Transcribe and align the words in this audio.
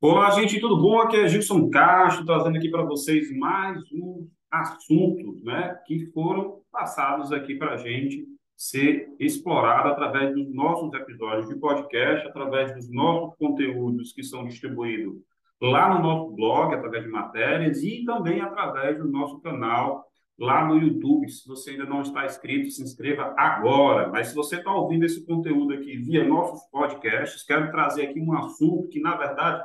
Olá, 0.00 0.30
gente, 0.30 0.60
tudo 0.60 0.80
bom? 0.80 1.00
Aqui 1.00 1.16
é 1.16 1.26
Gilson 1.26 1.68
Castro, 1.70 2.24
trazendo 2.24 2.56
aqui 2.56 2.70
para 2.70 2.84
vocês 2.84 3.36
mais 3.36 3.82
um 3.90 4.28
assuntos, 4.48 5.42
né, 5.42 5.76
que 5.88 6.06
foram 6.12 6.60
passados 6.70 7.32
aqui 7.32 7.56
para 7.56 7.74
a 7.74 7.76
gente 7.76 8.24
ser 8.56 9.08
explorado 9.18 9.88
através 9.88 10.32
dos 10.32 10.54
nossos 10.54 10.94
episódios 10.94 11.48
de 11.48 11.56
podcast, 11.56 12.28
através 12.28 12.72
dos 12.76 12.88
nossos 12.88 13.36
conteúdos 13.38 14.12
que 14.12 14.22
são 14.22 14.46
distribuídos 14.46 15.16
lá 15.60 15.92
no 15.92 16.00
nosso 16.00 16.32
blog, 16.32 16.72
através 16.72 17.02
de 17.02 17.10
matérias 17.10 17.82
e 17.82 18.04
também 18.04 18.40
através 18.40 18.98
do 18.98 19.08
nosso 19.08 19.40
canal 19.40 20.04
lá 20.38 20.64
no 20.64 20.78
YouTube. 20.78 21.28
Se 21.28 21.44
você 21.48 21.70
ainda 21.70 21.86
não 21.86 22.02
está 22.02 22.24
inscrito, 22.24 22.70
se 22.70 22.84
inscreva 22.84 23.34
agora. 23.36 24.08
Mas 24.08 24.28
se 24.28 24.34
você 24.36 24.58
está 24.58 24.72
ouvindo 24.72 25.04
esse 25.04 25.26
conteúdo 25.26 25.74
aqui 25.74 25.96
via 25.96 26.24
nossos 26.24 26.62
podcasts, 26.70 27.42
quero 27.42 27.72
trazer 27.72 28.06
aqui 28.06 28.20
um 28.20 28.32
assunto 28.32 28.88
que, 28.88 29.00
na 29.00 29.16
verdade, 29.16 29.60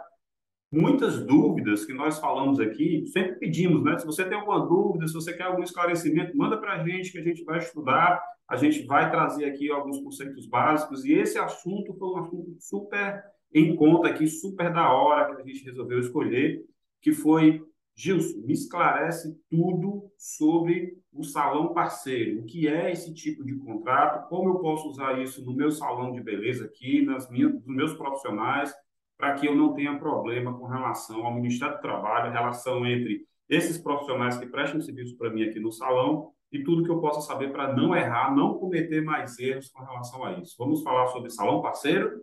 muitas 0.73 1.23
dúvidas 1.23 1.85
que 1.85 1.93
nós 1.93 2.19
falamos 2.19 2.59
aqui, 2.59 3.05
sempre 3.05 3.35
pedimos, 3.35 3.83
né? 3.83 3.97
Se 3.99 4.05
você 4.05 4.25
tem 4.25 4.35
alguma 4.35 4.65
dúvida, 4.65 5.07
se 5.07 5.13
você 5.13 5.31
quer 5.31 5.43
algum 5.43 5.61
esclarecimento, 5.61 6.35
manda 6.35 6.57
para 6.57 6.73
a 6.73 6.83
gente 6.83 7.11
que 7.11 7.19
a 7.19 7.23
gente 7.23 7.43
vai 7.43 7.59
estudar, 7.59 8.19
a 8.47 8.55
gente 8.55 8.83
vai 8.83 9.11
trazer 9.11 9.45
aqui 9.45 9.69
alguns 9.69 9.99
conceitos 10.01 10.47
básicos. 10.47 11.05
E 11.05 11.13
esse 11.13 11.37
assunto 11.37 11.93
foi 11.93 12.09
um 12.09 12.17
assunto 12.17 12.55
super 12.59 13.23
em 13.53 13.75
conta 13.75 14.07
aqui, 14.07 14.25
super 14.25 14.73
da 14.73 14.91
hora 14.91 15.35
que 15.35 15.43
a 15.43 15.45
gente 15.45 15.63
resolveu 15.63 15.99
escolher, 15.99 16.65
que 16.99 17.11
foi, 17.11 17.61
Gilson, 17.95 18.41
me 18.43 18.53
esclarece 18.53 19.37
tudo 19.51 20.11
sobre 20.17 20.97
o 21.13 21.23
salão 21.23 21.71
parceiro. 21.71 22.41
O 22.41 22.45
que 22.45 22.67
é 22.67 22.91
esse 22.91 23.13
tipo 23.13 23.45
de 23.45 23.53
contrato? 23.57 24.27
Como 24.27 24.49
eu 24.49 24.55
posso 24.55 24.89
usar 24.89 25.21
isso 25.21 25.45
no 25.45 25.55
meu 25.55 25.69
salão 25.69 26.11
de 26.11 26.19
beleza 26.19 26.65
aqui, 26.65 27.05
nas 27.05 27.29
minhas, 27.29 27.53
nos 27.53 27.67
meus 27.67 27.93
profissionais? 27.93 28.73
Para 29.17 29.35
que 29.35 29.47
eu 29.47 29.55
não 29.55 29.73
tenha 29.73 29.97
problema 29.97 30.57
com 30.57 30.65
relação 30.65 31.25
ao 31.25 31.33
Ministério 31.33 31.75
do 31.75 31.81
Trabalho, 31.81 32.31
relação 32.31 32.85
entre 32.85 33.25
esses 33.49 33.77
profissionais 33.77 34.37
que 34.37 34.45
prestam 34.45 34.81
serviço 34.81 35.17
para 35.17 35.29
mim 35.29 35.43
aqui 35.43 35.59
no 35.59 35.71
salão 35.71 36.31
e 36.51 36.63
tudo 36.63 36.83
que 36.83 36.89
eu 36.89 36.99
possa 36.99 37.21
saber 37.21 37.51
para 37.51 37.73
não 37.73 37.95
errar, 37.95 38.33
não 38.35 38.57
cometer 38.57 39.01
mais 39.01 39.37
erros 39.39 39.69
com 39.69 39.83
relação 39.83 40.23
a 40.23 40.33
isso. 40.39 40.55
Vamos 40.57 40.83
falar 40.83 41.07
sobre 41.07 41.29
salão 41.29 41.61
parceiro? 41.61 42.21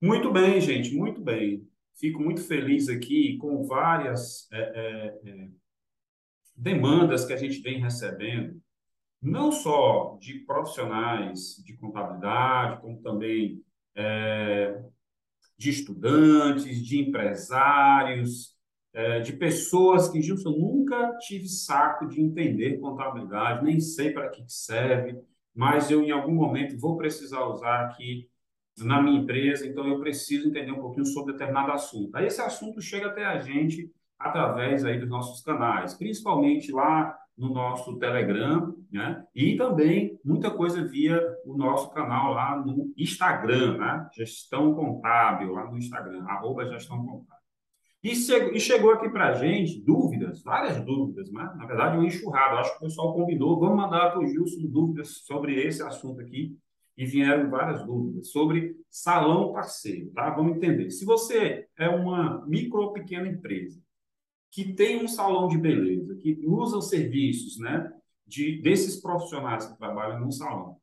Muito 0.00 0.30
bem, 0.30 0.60
gente, 0.60 0.94
muito 0.94 1.20
bem. 1.20 1.66
Fico 1.98 2.22
muito 2.22 2.42
feliz 2.42 2.88
aqui 2.88 3.36
com 3.38 3.66
várias 3.66 4.46
é, 4.52 4.58
é, 4.58 5.30
é, 5.30 5.48
demandas 6.54 7.24
que 7.24 7.32
a 7.32 7.36
gente 7.36 7.60
vem 7.60 7.80
recebendo, 7.80 8.60
não 9.20 9.50
só 9.50 10.16
de 10.20 10.34
profissionais 10.40 11.56
de 11.64 11.76
contabilidade, 11.76 12.80
como 12.80 13.02
também 13.02 13.60
é, 13.96 14.80
de 15.58 15.70
estudantes, 15.70 16.84
de 16.86 16.98
empresários, 17.00 18.56
é, 18.94 19.20
de 19.20 19.32
pessoas 19.32 20.08
que, 20.08 20.22
Gilson, 20.22 20.50
nunca 20.50 21.16
tive 21.18 21.48
saco 21.48 22.06
de 22.06 22.20
entender 22.20 22.78
contabilidade, 22.78 23.64
nem 23.64 23.80
sei 23.80 24.10
para 24.10 24.28
que 24.28 24.44
serve, 24.46 25.18
mas 25.54 25.90
eu, 25.90 26.02
em 26.02 26.10
algum 26.10 26.32
momento, 26.32 26.78
vou 26.78 26.96
precisar 26.96 27.44
usar 27.46 27.86
aqui 27.86 28.28
na 28.78 29.02
minha 29.02 29.20
empresa, 29.20 29.66
então 29.66 29.86
eu 29.86 29.98
preciso 29.98 30.48
entender 30.48 30.70
um 30.70 30.80
pouquinho 30.80 31.04
sobre 31.04 31.32
determinado 31.32 31.72
assunto. 31.72 32.14
Aí 32.16 32.26
esse 32.26 32.40
assunto 32.40 32.80
chega 32.80 33.08
até 33.08 33.24
a 33.24 33.38
gente 33.40 33.90
através 34.18 34.84
aí 34.84 34.98
dos 34.98 35.08
nossos 35.08 35.42
canais, 35.42 35.94
principalmente 35.94 36.72
lá 36.72 37.16
no 37.36 37.52
nosso 37.52 37.98
Telegram, 37.98 38.74
né? 38.90 39.24
E 39.34 39.56
também 39.56 40.18
muita 40.24 40.50
coisa 40.50 40.84
via 40.84 41.20
o 41.48 41.56
nosso 41.56 41.90
canal 41.90 42.34
lá 42.34 42.62
no 42.62 42.92
Instagram, 42.96 43.78
né? 43.78 44.08
Gestão 44.14 44.74
Contábil, 44.74 45.52
lá 45.52 45.70
no 45.70 45.78
Instagram, 45.78 46.22
arroba 46.24 46.66
Gestão 46.66 46.98
Contábil. 46.98 47.38
E, 48.04 48.12
e 48.12 48.60
chegou 48.60 48.92
aqui 48.92 49.08
para 49.08 49.30
a 49.30 49.32
gente 49.32 49.80
dúvidas, 49.80 50.42
várias 50.42 50.84
dúvidas, 50.84 51.32
né? 51.32 51.50
na 51.56 51.66
verdade, 51.66 51.96
um 51.96 52.04
enxurrado. 52.04 52.58
Acho 52.58 52.72
que 52.72 52.84
o 52.84 52.88
pessoal 52.88 53.14
combinou, 53.14 53.58
vamos 53.58 53.76
mandar 53.76 54.10
para 54.10 54.20
o 54.20 54.26
Gilson 54.26 54.68
dúvidas 54.68 55.22
sobre 55.24 55.60
esse 55.60 55.82
assunto 55.82 56.20
aqui. 56.20 56.56
E 56.96 57.06
vieram 57.06 57.48
várias 57.48 57.86
dúvidas 57.86 58.30
sobre 58.32 58.76
salão 58.90 59.52
parceiro, 59.52 60.10
tá? 60.10 60.30
Vamos 60.30 60.56
entender. 60.56 60.90
Se 60.90 61.04
você 61.04 61.68
é 61.78 61.88
uma 61.88 62.44
micro 62.46 62.80
ou 62.80 62.92
pequena 62.92 63.28
empresa, 63.28 63.80
que 64.50 64.74
tem 64.74 65.02
um 65.02 65.06
salão 65.06 65.46
de 65.46 65.56
beleza, 65.56 66.16
que 66.16 66.40
usa 66.44 66.76
os 66.76 66.88
serviços 66.88 67.56
né, 67.58 67.88
de, 68.26 68.60
desses 68.60 69.00
profissionais 69.00 69.66
que 69.66 69.78
trabalham 69.78 70.18
no 70.18 70.32
salão, 70.32 70.76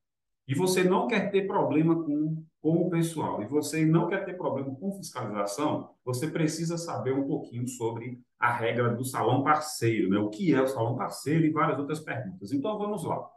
e 0.47 0.53
você 0.53 0.83
não 0.83 1.07
quer 1.07 1.31
ter 1.31 1.47
problema 1.47 2.03
com, 2.03 2.43
com 2.61 2.87
o 2.87 2.89
pessoal, 2.89 3.41
e 3.41 3.47
você 3.47 3.85
não 3.85 4.07
quer 4.07 4.25
ter 4.25 4.37
problema 4.37 4.73
com 4.75 4.93
fiscalização, 4.93 5.89
você 6.03 6.27
precisa 6.27 6.77
saber 6.77 7.13
um 7.13 7.27
pouquinho 7.27 7.67
sobre 7.67 8.19
a 8.39 8.53
regra 8.53 8.93
do 8.93 9.03
salão 9.03 9.43
parceiro, 9.43 10.09
né? 10.09 10.19
o 10.19 10.29
que 10.29 10.53
é 10.53 10.61
o 10.61 10.67
salão 10.67 10.95
parceiro 10.95 11.45
e 11.45 11.51
várias 11.51 11.79
outras 11.79 11.99
perguntas. 11.99 12.51
Então, 12.51 12.77
vamos 12.77 13.03
lá. 13.03 13.27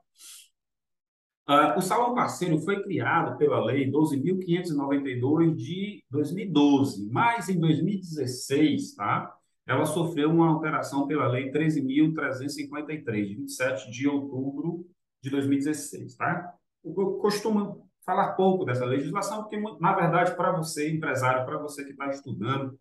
Uh, 1.48 1.78
o 1.78 1.80
salão 1.80 2.14
parceiro 2.14 2.58
foi 2.58 2.82
criado 2.82 3.38
pela 3.38 3.64
Lei 3.64 3.90
12.592 3.90 5.54
de 5.54 6.04
2012, 6.10 7.08
mas 7.10 7.48
em 7.48 7.58
2016, 7.58 8.94
tá? 8.94 9.34
ela 9.66 9.86
sofreu 9.86 10.30
uma 10.30 10.48
alteração 10.48 11.06
pela 11.06 11.26
Lei 11.28 11.50
13.353, 11.50 13.26
de 13.26 13.34
27 13.34 13.90
de 13.90 14.06
outubro 14.08 14.86
de 15.22 15.30
2016. 15.30 16.16
Tá? 16.16 16.54
Eu 16.84 17.18
costumo 17.18 17.88
falar 18.04 18.32
pouco 18.32 18.64
dessa 18.64 18.84
legislação, 18.84 19.42
porque, 19.42 19.60
na 19.80 19.94
verdade, 19.94 20.34
para 20.34 20.52
você, 20.52 20.90
empresário, 20.90 21.44
para 21.44 21.58
você 21.58 21.84
que 21.84 21.90
está 21.90 22.08
estudando, 22.08 22.78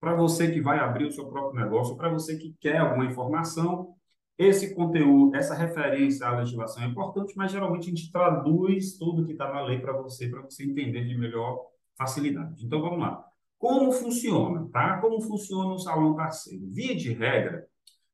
para 0.00 0.14
você 0.14 0.50
que 0.50 0.60
vai 0.60 0.78
abrir 0.78 1.06
o 1.06 1.12
seu 1.12 1.28
próprio 1.28 1.62
negócio, 1.62 1.96
para 1.96 2.08
você 2.08 2.38
que 2.38 2.56
quer 2.58 2.78
alguma 2.78 3.04
informação, 3.04 3.94
esse 4.38 4.74
conteúdo, 4.74 5.36
essa 5.36 5.54
referência 5.54 6.26
à 6.26 6.38
legislação 6.38 6.82
é 6.82 6.86
importante, 6.86 7.34
mas 7.36 7.52
geralmente 7.52 7.88
a 7.88 7.90
gente 7.90 8.10
traduz 8.10 8.96
tudo 8.96 9.26
que 9.26 9.32
está 9.32 9.52
na 9.52 9.60
lei 9.60 9.78
para 9.78 9.92
você, 9.92 10.30
para 10.30 10.40
você 10.40 10.64
entender 10.64 11.04
de 11.04 11.18
melhor 11.18 11.60
facilidade. 11.98 12.64
Então, 12.64 12.80
vamos 12.80 13.00
lá. 13.00 13.22
Como 13.58 13.92
funciona, 13.92 14.66
tá? 14.72 14.98
Como 15.02 15.20
funciona 15.20 15.74
o 15.74 15.78
salão 15.78 16.16
parceiro? 16.16 16.66
Via 16.70 16.96
de 16.96 17.12
regra, 17.12 17.66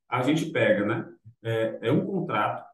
a 0.08 0.20
gente 0.22 0.46
pega, 0.46 0.84
né? 0.84 1.08
É, 1.44 1.78
é 1.82 1.92
um 1.92 2.04
contrato 2.04 2.66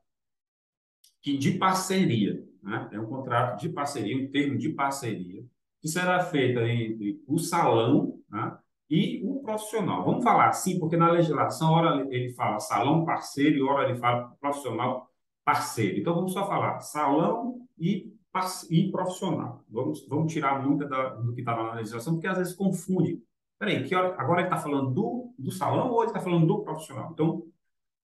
que 1.20 1.36
de 1.36 1.58
parceria, 1.58 2.42
né? 2.62 2.88
É 2.92 3.00
um 3.00 3.06
contrato 3.06 3.60
de 3.60 3.68
parceria, 3.68 4.16
um 4.16 4.30
termo 4.30 4.56
de 4.56 4.68
parceria, 4.70 5.44
que 5.80 5.88
será 5.88 6.20
feito 6.20 6.60
entre 6.60 7.22
o 7.26 7.38
salão 7.38 8.18
né? 8.30 8.56
e 8.88 9.20
o 9.24 9.42
profissional. 9.42 10.04
Vamos 10.04 10.22
falar 10.22 10.48
assim, 10.48 10.78
porque 10.78 10.96
na 10.96 11.10
legislação, 11.10 11.72
hora 11.72 12.06
ele 12.10 12.32
fala 12.34 12.60
salão 12.60 13.04
parceiro 13.04 13.56
e 13.56 13.62
hora 13.62 13.88
ele 13.88 13.98
fala 13.98 14.34
profissional 14.40 15.10
parceiro. 15.44 15.98
Então, 15.98 16.14
vamos 16.14 16.32
só 16.32 16.46
falar 16.46 16.78
salão 16.80 17.66
e 17.78 18.12
e 18.70 18.90
profissional. 18.90 19.62
Vamos, 19.68 20.06
vamos 20.08 20.32
tirar 20.32 20.66
muita 20.66 20.86
da, 20.86 21.10
do 21.10 21.34
que 21.34 21.40
estava 21.40 21.64
na 21.64 21.74
legislação, 21.74 22.14
porque 22.14 22.26
às 22.26 22.38
vezes 22.38 22.54
confunde. 22.54 23.22
Peraí, 23.58 23.84
que 23.84 23.94
hora, 23.94 24.14
agora 24.18 24.40
ele 24.40 24.48
está 24.48 24.56
falando 24.56 24.90
do, 24.90 25.34
do 25.38 25.50
salão 25.50 25.90
ou 25.90 26.00
ele 26.00 26.10
está 26.10 26.20
falando 26.20 26.46
do 26.46 26.62
profissional? 26.62 27.10
Então, 27.12 27.44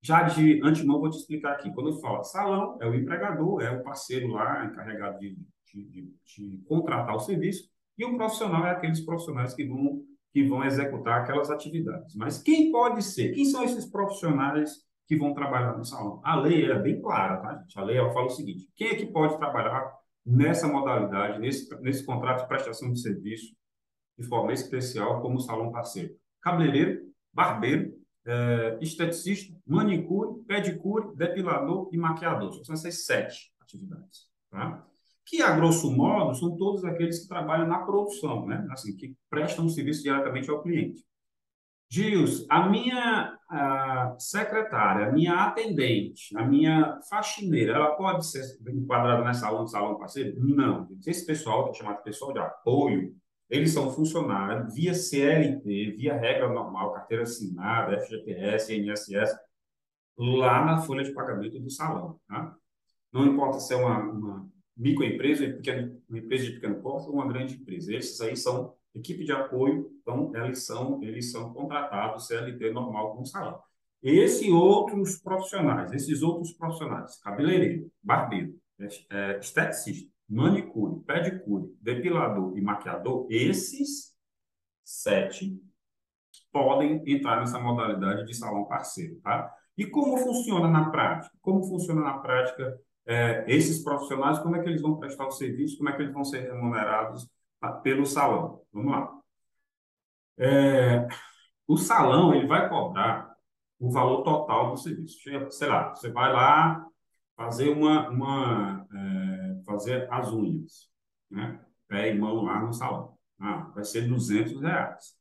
já 0.02 0.22
de 0.22 0.60
antemão, 0.64 1.00
vou 1.00 1.10
te 1.10 1.18
explicar 1.18 1.52
aqui. 1.52 1.72
Quando 1.72 1.90
eu 1.90 2.00
falo 2.00 2.22
salão, 2.22 2.78
é 2.80 2.86
o 2.86 2.94
empregador, 2.94 3.62
é 3.62 3.70
o 3.70 3.82
parceiro 3.82 4.28
lá, 4.28 4.64
encarregado 4.64 5.18
de, 5.18 5.36
de, 5.72 5.84
de, 5.84 6.12
de 6.24 6.64
contratar 6.66 7.14
o 7.14 7.20
serviço, 7.20 7.68
e 7.96 8.04
o 8.04 8.16
profissional 8.16 8.64
é 8.66 8.70
aqueles 8.70 9.00
profissionais 9.00 9.54
que 9.54 9.66
vão, 9.66 10.00
que 10.32 10.44
vão 10.44 10.64
executar 10.64 11.20
aquelas 11.20 11.50
atividades. 11.50 12.14
Mas 12.14 12.40
quem 12.40 12.70
pode 12.70 13.02
ser? 13.02 13.32
Quem 13.32 13.44
são 13.44 13.64
esses 13.64 13.90
profissionais 13.90 14.70
que 15.06 15.16
vão 15.16 15.34
trabalhar 15.34 15.76
no 15.76 15.84
salão? 15.84 16.20
A 16.24 16.36
lei 16.36 16.70
é 16.70 16.78
bem 16.78 17.00
clara, 17.00 17.38
tá, 17.38 17.56
gente? 17.58 17.78
A 17.78 17.82
lei 17.82 17.96
ela 17.96 18.12
fala 18.12 18.26
o 18.26 18.30
seguinte: 18.30 18.68
quem 18.76 18.88
é 18.88 18.94
que 18.94 19.06
pode 19.06 19.36
trabalhar 19.36 19.92
nessa 20.24 20.68
modalidade, 20.68 21.40
nesse, 21.40 21.68
nesse 21.80 22.04
contrato 22.04 22.42
de 22.42 22.48
prestação 22.48 22.92
de 22.92 23.00
serviço, 23.00 23.56
de 24.18 24.26
forma 24.26 24.52
especial, 24.52 25.22
como 25.22 25.40
salão 25.40 25.72
parceiro. 25.72 26.14
Cabeleireiro, 26.42 27.00
barbeiro, 27.32 27.92
é, 28.28 28.78
esteticista, 28.80 29.56
manicure, 29.66 30.42
pedicure, 30.44 31.16
depilador 31.16 31.88
e 31.92 31.96
maquiador. 31.96 32.52
São 32.64 32.74
essas 32.74 33.06
sete 33.06 33.50
atividades. 33.60 34.28
Tá? 34.50 34.86
Que, 35.26 35.42
a 35.42 35.56
grosso 35.56 35.90
modo, 35.90 36.34
são 36.34 36.56
todos 36.56 36.84
aqueles 36.84 37.20
que 37.20 37.28
trabalham 37.28 37.66
na 37.66 37.80
produção, 37.80 38.46
né? 38.46 38.66
assim, 38.70 38.94
que 38.94 39.16
prestam 39.30 39.64
um 39.64 39.68
serviço 39.68 40.02
diretamente 40.02 40.50
ao 40.50 40.62
cliente. 40.62 41.02
Gils, 41.90 42.44
a 42.50 42.68
minha 42.68 43.38
a 43.50 44.14
secretária, 44.18 45.06
a 45.06 45.12
minha 45.12 45.32
atendente, 45.46 46.36
a 46.36 46.44
minha 46.44 47.00
faxineira, 47.08 47.72
ela 47.72 47.96
pode 47.96 48.26
ser 48.26 48.42
enquadrada 48.68 49.24
nessa 49.24 49.40
salão, 49.40 49.66
salão 49.66 49.98
parceiro? 49.98 50.38
Não. 50.38 50.86
Esse 51.06 51.24
pessoal, 51.24 51.70
é 51.70 51.72
chamado 51.72 52.02
pessoal 52.02 52.34
de 52.34 52.40
apoio, 52.40 53.16
eles 53.48 53.72
são 53.72 53.90
funcionários 53.92 54.74
via 54.74 54.94
CLT, 54.94 55.92
via 55.96 56.16
regra 56.16 56.48
normal, 56.48 56.92
carteira 56.92 57.22
assinada, 57.22 57.98
FGTS, 58.00 58.76
INSS, 58.76 59.38
lá 60.18 60.64
na 60.64 60.78
folha 60.82 61.04
de 61.04 61.12
pagamento 61.12 61.58
do 61.58 61.70
salão. 61.70 62.20
Tá? 62.28 62.56
Não 63.12 63.26
importa 63.26 63.60
se 63.60 63.72
é 63.72 63.76
uma, 63.76 63.98
uma 64.00 64.48
microempresa, 64.76 65.44
uma 66.08 66.18
empresa 66.18 66.44
de 66.44 66.52
pequeno 66.52 66.82
porte 66.82 67.08
ou 67.08 67.14
uma 67.14 67.28
grande 67.28 67.54
empresa. 67.54 67.94
Esses 67.94 68.20
aí 68.20 68.36
são 68.36 68.76
Equipe 68.94 69.24
de 69.24 69.32
apoio, 69.32 69.90
então, 70.02 70.32
eles 70.34 70.64
são, 70.64 71.02
eles 71.02 71.30
são 71.30 71.52
contratados 71.52 72.26
CLT 72.26 72.72
normal 72.72 73.16
com 73.16 73.24
salão. 73.24 73.60
Esse 74.02 74.50
outros 74.50 75.18
profissionais, 75.18 75.92
esses 75.92 76.22
outros 76.22 76.52
profissionais, 76.52 77.18
cabeleireiro, 77.20 77.90
barbeiro, 78.02 78.54
é, 79.10 79.38
esteticista, 79.38 80.10
manicure, 80.28 81.00
pedicure, 81.04 81.74
depilador 81.80 82.56
e 82.56 82.60
maquiador, 82.60 83.26
esses 83.30 84.14
sete 84.84 85.58
podem 86.52 87.02
entrar 87.06 87.40
nessa 87.40 87.58
modalidade 87.58 88.26
de 88.26 88.34
salão 88.34 88.66
parceiro, 88.66 89.20
tá? 89.22 89.52
E 89.76 89.86
como 89.86 90.16
funciona 90.18 90.68
na 90.68 90.90
prática? 90.90 91.34
Como 91.40 91.64
funciona 91.64 92.00
na 92.00 92.18
prática 92.18 92.78
é, 93.06 93.44
esses 93.46 93.82
profissionais? 93.82 94.38
Como 94.40 94.56
é 94.56 94.62
que 94.62 94.68
eles 94.68 94.82
vão 94.82 94.98
prestar 94.98 95.26
o 95.26 95.30
serviço? 95.30 95.78
Como 95.78 95.88
é 95.88 95.92
que 95.94 96.02
eles 96.02 96.12
vão 96.12 96.24
ser 96.24 96.52
remunerados 96.52 97.28
tá, 97.60 97.72
pelo 97.72 98.04
salão? 98.04 98.60
Vamos 98.72 98.92
lá. 98.92 99.12
É, 100.36 101.06
o 101.66 101.76
salão 101.76 102.34
ele 102.34 102.46
vai 102.46 102.68
cobrar 102.68 103.34
o 103.78 103.90
valor 103.90 104.22
total 104.22 104.70
do 104.72 104.76
serviço. 104.76 105.20
Sei 105.50 105.68
lá, 105.68 105.90
você 105.90 106.10
vai 106.10 106.32
lá 106.32 106.84
fazer 107.36 107.68
uma, 107.70 108.08
uma 108.08 108.86
é, 108.92 109.27
fazer 109.68 110.10
as 110.10 110.32
unhas, 110.32 110.88
né? 111.30 111.60
Pé 111.86 112.14
e 112.14 112.18
mão 112.18 112.42
lá 112.42 112.64
no 112.64 112.72
salão. 112.72 113.18
Ah, 113.38 113.70
vai 113.74 113.84
ser 113.84 114.08
200 114.08 114.60
reais. 114.60 115.14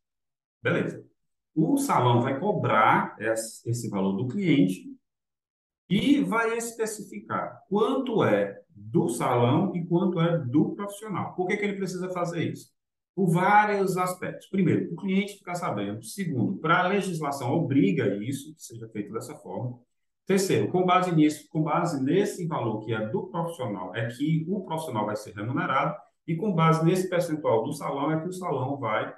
Beleza. 0.63 1.05
O 1.53 1.77
salão 1.77 2.21
vai 2.21 2.39
cobrar 2.39 3.15
esse 3.19 3.89
valor 3.89 4.13
do 4.13 4.27
cliente 4.27 4.95
e 5.89 6.23
vai 6.23 6.57
especificar 6.57 7.63
quanto 7.67 8.23
é 8.23 8.61
do 8.69 9.09
salão 9.09 9.75
e 9.75 9.85
quanto 9.85 10.19
é 10.19 10.37
do 10.37 10.75
profissional. 10.75 11.35
Por 11.35 11.47
que, 11.47 11.57
que 11.57 11.65
ele 11.65 11.77
precisa 11.77 12.09
fazer 12.09 12.51
isso? 12.51 12.69
Por 13.15 13.27
vários 13.27 13.97
aspectos. 13.97 14.47
Primeiro, 14.47 14.93
o 14.93 14.95
cliente 14.95 15.37
ficar 15.37 15.55
sabendo. 15.55 16.03
Segundo, 16.03 16.57
para 16.59 16.79
a 16.79 16.87
legislação 16.87 17.51
obriga 17.51 18.15
isso, 18.23 18.53
que 18.53 18.61
seja 18.61 18.87
feito 18.89 19.11
dessa 19.11 19.35
forma. 19.35 19.79
Terceiro, 20.27 20.67
com 20.69 20.85
base 20.85 21.15
nisso, 21.15 21.47
com 21.49 21.63
base 21.63 22.03
nesse 22.03 22.45
valor 22.45 22.83
que 22.83 22.93
é 22.93 23.07
do 23.07 23.27
profissional, 23.27 23.95
é 23.95 24.07
que 24.07 24.45
o 24.49 24.61
profissional 24.65 25.05
vai 25.05 25.15
ser 25.15 25.33
remunerado 25.33 25.95
e 26.27 26.35
com 26.35 26.53
base 26.53 26.85
nesse 26.85 27.09
percentual 27.09 27.63
do 27.63 27.71
salão 27.71 28.11
é 28.11 28.19
que 28.19 28.27
o 28.27 28.33
salão 28.33 28.77
vai 28.77 29.15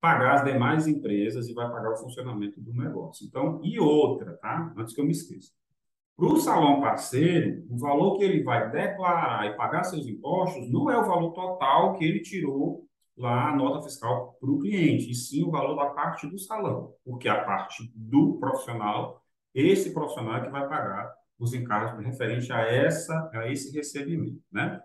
pagar 0.00 0.34
as 0.34 0.44
demais 0.44 0.88
empresas 0.88 1.48
e 1.48 1.54
vai 1.54 1.70
pagar 1.70 1.92
o 1.92 1.96
funcionamento 1.96 2.60
do 2.60 2.72
negócio. 2.72 3.24
Então, 3.24 3.60
e 3.62 3.78
outra, 3.78 4.36
tá? 4.38 4.74
Antes 4.76 4.94
que 4.94 5.00
eu 5.00 5.04
me 5.04 5.12
esqueça. 5.12 5.52
Para 6.16 6.26
o 6.26 6.36
salão 6.36 6.80
parceiro, 6.80 7.64
o 7.70 7.78
valor 7.78 8.18
que 8.18 8.24
ele 8.24 8.42
vai 8.42 8.68
declarar 8.68 9.46
e 9.46 9.56
pagar 9.56 9.84
seus 9.84 10.08
impostos 10.08 10.68
não 10.72 10.90
é 10.90 10.98
o 10.98 11.06
valor 11.06 11.32
total 11.32 11.94
que 11.94 12.04
ele 12.04 12.20
tirou 12.20 12.84
lá 13.16 13.50
a 13.50 13.56
nota 13.56 13.82
fiscal 13.82 14.36
para 14.40 14.50
o 14.50 14.58
cliente, 14.58 15.10
e 15.10 15.14
sim 15.14 15.44
o 15.44 15.50
valor 15.50 15.76
da 15.76 15.86
parte 15.90 16.26
do 16.26 16.38
salão, 16.38 16.92
porque 17.04 17.28
a 17.28 17.44
parte 17.44 17.92
do 17.94 18.36
profissional, 18.38 19.22
esse 19.54 19.92
profissional 19.92 20.36
é 20.36 20.40
que 20.42 20.50
vai 20.50 20.68
pagar 20.68 21.14
os 21.38 21.54
encargos 21.54 22.04
referente 22.04 22.52
a 22.52 22.60
essa 22.60 23.30
a 23.32 23.50
esse 23.50 23.74
recebimento, 23.74 24.42
né? 24.50 24.82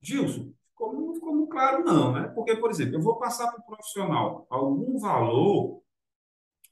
Gilson, 0.00 0.52
como, 0.74 1.20
como 1.20 1.46
claro 1.48 1.84
não, 1.84 2.12
né? 2.12 2.28
Porque, 2.34 2.56
por 2.56 2.70
exemplo, 2.70 2.96
eu 2.96 3.02
vou 3.02 3.18
passar 3.18 3.50
para 3.50 3.60
o 3.60 3.66
profissional 3.66 4.46
algum 4.50 4.98
valor, 4.98 5.82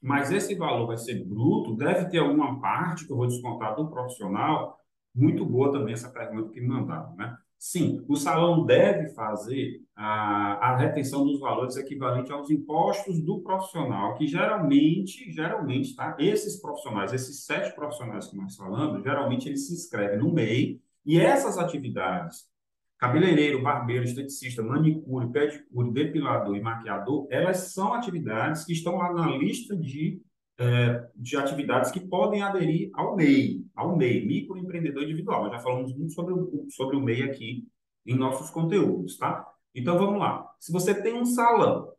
mas 0.01 0.31
esse 0.31 0.55
valor 0.55 0.87
vai 0.87 0.97
ser 0.97 1.23
bruto, 1.23 1.75
deve 1.75 2.09
ter 2.09 2.17
alguma 2.17 2.59
parte 2.59 3.05
que 3.05 3.11
eu 3.11 3.17
vou 3.17 3.27
descontar 3.27 3.75
do 3.75 3.89
profissional. 3.89 4.79
Muito 5.13 5.45
boa 5.45 5.71
também 5.71 5.93
essa 5.93 6.09
pergunta 6.09 6.51
que 6.51 6.59
me 6.59 6.67
mandaram, 6.67 7.15
né? 7.15 7.37
Sim, 7.63 8.03
o 8.09 8.15
salão 8.15 8.65
deve 8.65 9.13
fazer 9.13 9.83
a, 9.95 10.71
a 10.71 10.77
retenção 10.77 11.23
dos 11.23 11.39
valores 11.39 11.77
equivalente 11.77 12.31
aos 12.31 12.49
impostos 12.49 13.21
do 13.21 13.39
profissional, 13.41 14.15
que 14.15 14.25
geralmente, 14.25 15.31
geralmente, 15.31 15.95
tá? 15.95 16.17
Esses 16.17 16.59
profissionais, 16.59 17.13
esses 17.13 17.45
sete 17.45 17.75
profissionais 17.75 18.27
que 18.27 18.35
nós 18.35 18.55
falamos, 18.55 19.03
geralmente 19.03 19.47
eles 19.47 19.67
se 19.67 19.75
inscrevem 19.75 20.17
no 20.17 20.33
MEI 20.33 20.81
e 21.05 21.19
essas 21.19 21.59
atividades 21.59 22.49
Cabeleireiro, 22.97 23.63
barbeiro, 23.63 24.03
esteticista, 24.03 24.61
manicure, 24.61 25.31
pedicure, 25.31 25.91
depilador 25.91 26.55
e 26.55 26.61
maquiador, 26.61 27.27
elas 27.31 27.73
são 27.73 27.95
atividades 27.95 28.63
que 28.63 28.73
estão 28.73 28.97
lá 28.97 29.11
na 29.11 29.25
lista 29.37 29.75
de, 29.75 30.21
é, 30.59 31.09
de 31.15 31.37
atividades 31.37 31.91
que 31.91 31.99
podem 31.99 32.41
aderir 32.41 32.89
ao 32.93 33.15
MEI, 33.15 33.65
ao 33.75 33.95
MEI, 33.95 34.25
microempreendedor 34.25 35.03
individual. 35.03 35.49
Já 35.49 35.59
falamos 35.59 35.95
muito 35.95 36.13
sobre 36.13 36.33
o, 36.33 36.67
sobre 36.69 36.95
o 36.95 37.01
MEI 37.01 37.23
aqui 37.23 37.67
em 38.05 38.15
nossos 38.15 38.49
conteúdos, 38.49 39.17
tá? 39.17 39.45
Então, 39.73 39.97
vamos 39.97 40.19
lá. 40.19 40.49
Se 40.59 40.71
você 40.71 40.93
tem 40.93 41.13
um 41.13 41.25
salão 41.25 41.91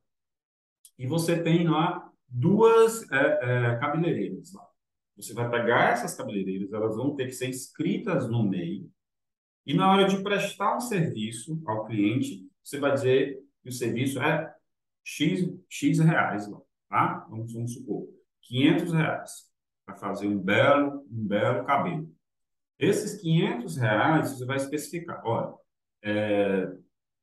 e 0.98 1.06
você 1.06 1.42
tem 1.42 1.66
lá 1.66 2.10
duas 2.28 3.10
é, 3.10 3.16
é, 3.16 3.76
cabeleireiras 3.76 4.52
lá, 4.52 4.66
você 5.16 5.34
vai 5.34 5.50
pegar 5.50 5.90
essas 5.90 6.14
cabeleireiras, 6.14 6.72
elas 6.72 6.96
vão 6.96 7.14
ter 7.14 7.26
que 7.26 7.32
ser 7.32 7.48
inscritas 7.48 8.28
no 8.28 8.48
MEI, 8.48 8.88
e 9.64 9.74
na 9.74 9.90
hora 9.90 10.08
de 10.08 10.20
prestar 10.22 10.76
um 10.76 10.80
serviço 10.80 11.60
ao 11.66 11.86
cliente, 11.86 12.48
você 12.62 12.80
vai 12.80 12.92
dizer 12.94 13.40
que 13.62 13.68
o 13.68 13.72
serviço 13.72 14.20
é 14.20 14.52
X, 15.04 15.48
X 15.68 15.98
reais 16.00 16.48
lá, 16.48 16.60
tá? 16.88 17.26
Vamos, 17.30 17.52
vamos 17.52 17.74
supor, 17.74 18.08
500 18.42 18.92
reais 18.92 19.30
para 19.84 19.96
fazer 19.96 20.26
um 20.26 20.38
belo, 20.38 21.04
um 21.10 21.26
belo 21.26 21.64
cabelo. 21.64 22.08
Esses 22.78 23.20
500 23.20 23.76
reais 23.76 24.30
você 24.30 24.44
vai 24.44 24.56
especificar. 24.56 25.22
Olha, 25.24 25.54
é, 26.02 26.72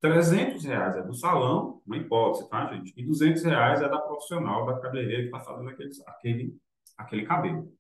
300 0.01 0.63
reais 0.63 0.95
é 0.95 1.03
do 1.03 1.13
salão, 1.13 1.81
uma 1.85 1.97
hipótese, 1.97 2.49
tá, 2.49 2.73
gente? 2.73 2.93
E 2.95 3.03
200 3.03 3.43
reais 3.43 3.81
é 3.81 3.89
da 3.89 3.99
profissional, 3.99 4.65
da 4.65 4.79
cabeleireira 4.79 5.23
que 5.23 5.35
está 5.35 5.39
fazendo 5.39 5.69
aquele, 5.69 5.91
aquele, 6.07 6.57
aquele 6.97 7.25
cabelo. 7.25 7.73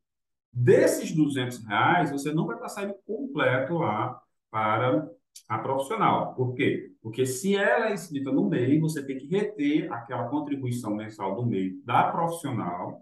Desses 0.51 1.15
200 1.15 1.65
reais, 1.65 2.11
você 2.11 2.33
não 2.33 2.45
vai 2.45 2.57
passar 2.57 2.83
ele 2.83 2.95
completo 3.05 3.77
lá 3.77 4.19
para 4.51 5.07
a 5.47 5.57
profissional. 5.59 6.33
Por 6.35 6.53
quê? 6.55 6.91
Porque 7.01 7.25
se 7.25 7.55
ela 7.55 7.89
é 7.89 7.93
inscrita 7.93 8.31
no 8.31 8.49
MEI, 8.49 8.79
você 8.79 9.05
tem 9.05 9.17
que 9.17 9.27
reter 9.27 9.91
aquela 9.93 10.27
contribuição 10.27 10.95
mensal 10.95 11.35
do 11.35 11.45
MEI 11.45 11.79
da 11.85 12.11
profissional, 12.11 13.01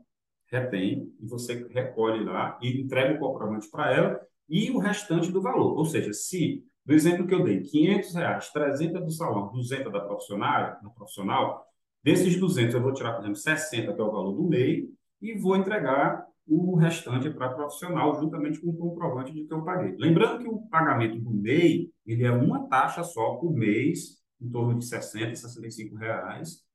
retém, 0.52 1.14
e 1.20 1.26
você 1.26 1.68
recolhe 1.70 2.24
lá 2.24 2.58
e 2.62 2.82
entrega 2.82 3.16
o 3.16 3.20
comprovante 3.20 3.70
para 3.70 3.94
ela 3.94 4.22
e 4.50 4.72
o 4.72 4.78
restante 4.78 5.32
do 5.32 5.42
valor. 5.42 5.78
Ou 5.78 5.86
seja, 5.86 6.14
se, 6.14 6.64
do 6.86 6.94
exemplo 6.94 7.28
que 7.28 7.34
eu 7.34 7.44
dei, 7.44 7.62
500 7.62 8.16
reais, 8.16 8.50
300 8.52 9.04
do 9.04 9.12
salão, 9.12 9.52
200 9.52 9.92
da 9.92 10.00
profissional, 10.00 10.80
da 10.82 10.90
profissional, 10.90 11.66
desses 12.04 12.40
200 12.40 12.76
eu 12.76 12.82
vou 12.82 12.94
tirar, 12.94 13.14
por 13.14 13.22
exemplo, 13.22 13.36
60, 13.36 13.94
que 13.94 14.02
é 14.02 14.04
o 14.04 14.12
valor 14.12 14.34
do 14.34 14.44
MEI, 14.48 14.90
e 15.22 15.38
vou 15.38 15.56
entregar 15.56 16.26
o 16.48 16.76
restante 16.76 17.30
para 17.30 17.50
profissional, 17.50 18.16
juntamente 18.16 18.62
com 18.62 18.70
o 18.70 18.78
comprovante 18.78 19.34
de 19.34 19.44
que 19.44 19.54
eu 19.54 19.64
paguei. 19.64 19.96
Lembrando 19.98 20.42
que 20.42 20.48
o 20.48 20.62
pagamento 20.70 21.20
do 21.20 21.32
MEI, 21.32 21.90
ele 22.06 22.24
é 22.24 22.32
uma 22.32 22.68
taxa 22.70 23.04
só 23.04 23.36
por 23.36 23.54
mês, 23.54 24.22
em 24.40 24.50
torno 24.50 24.80
de 24.80 24.86
60, 24.86 25.36
65 25.36 25.96
reais, 25.96 26.67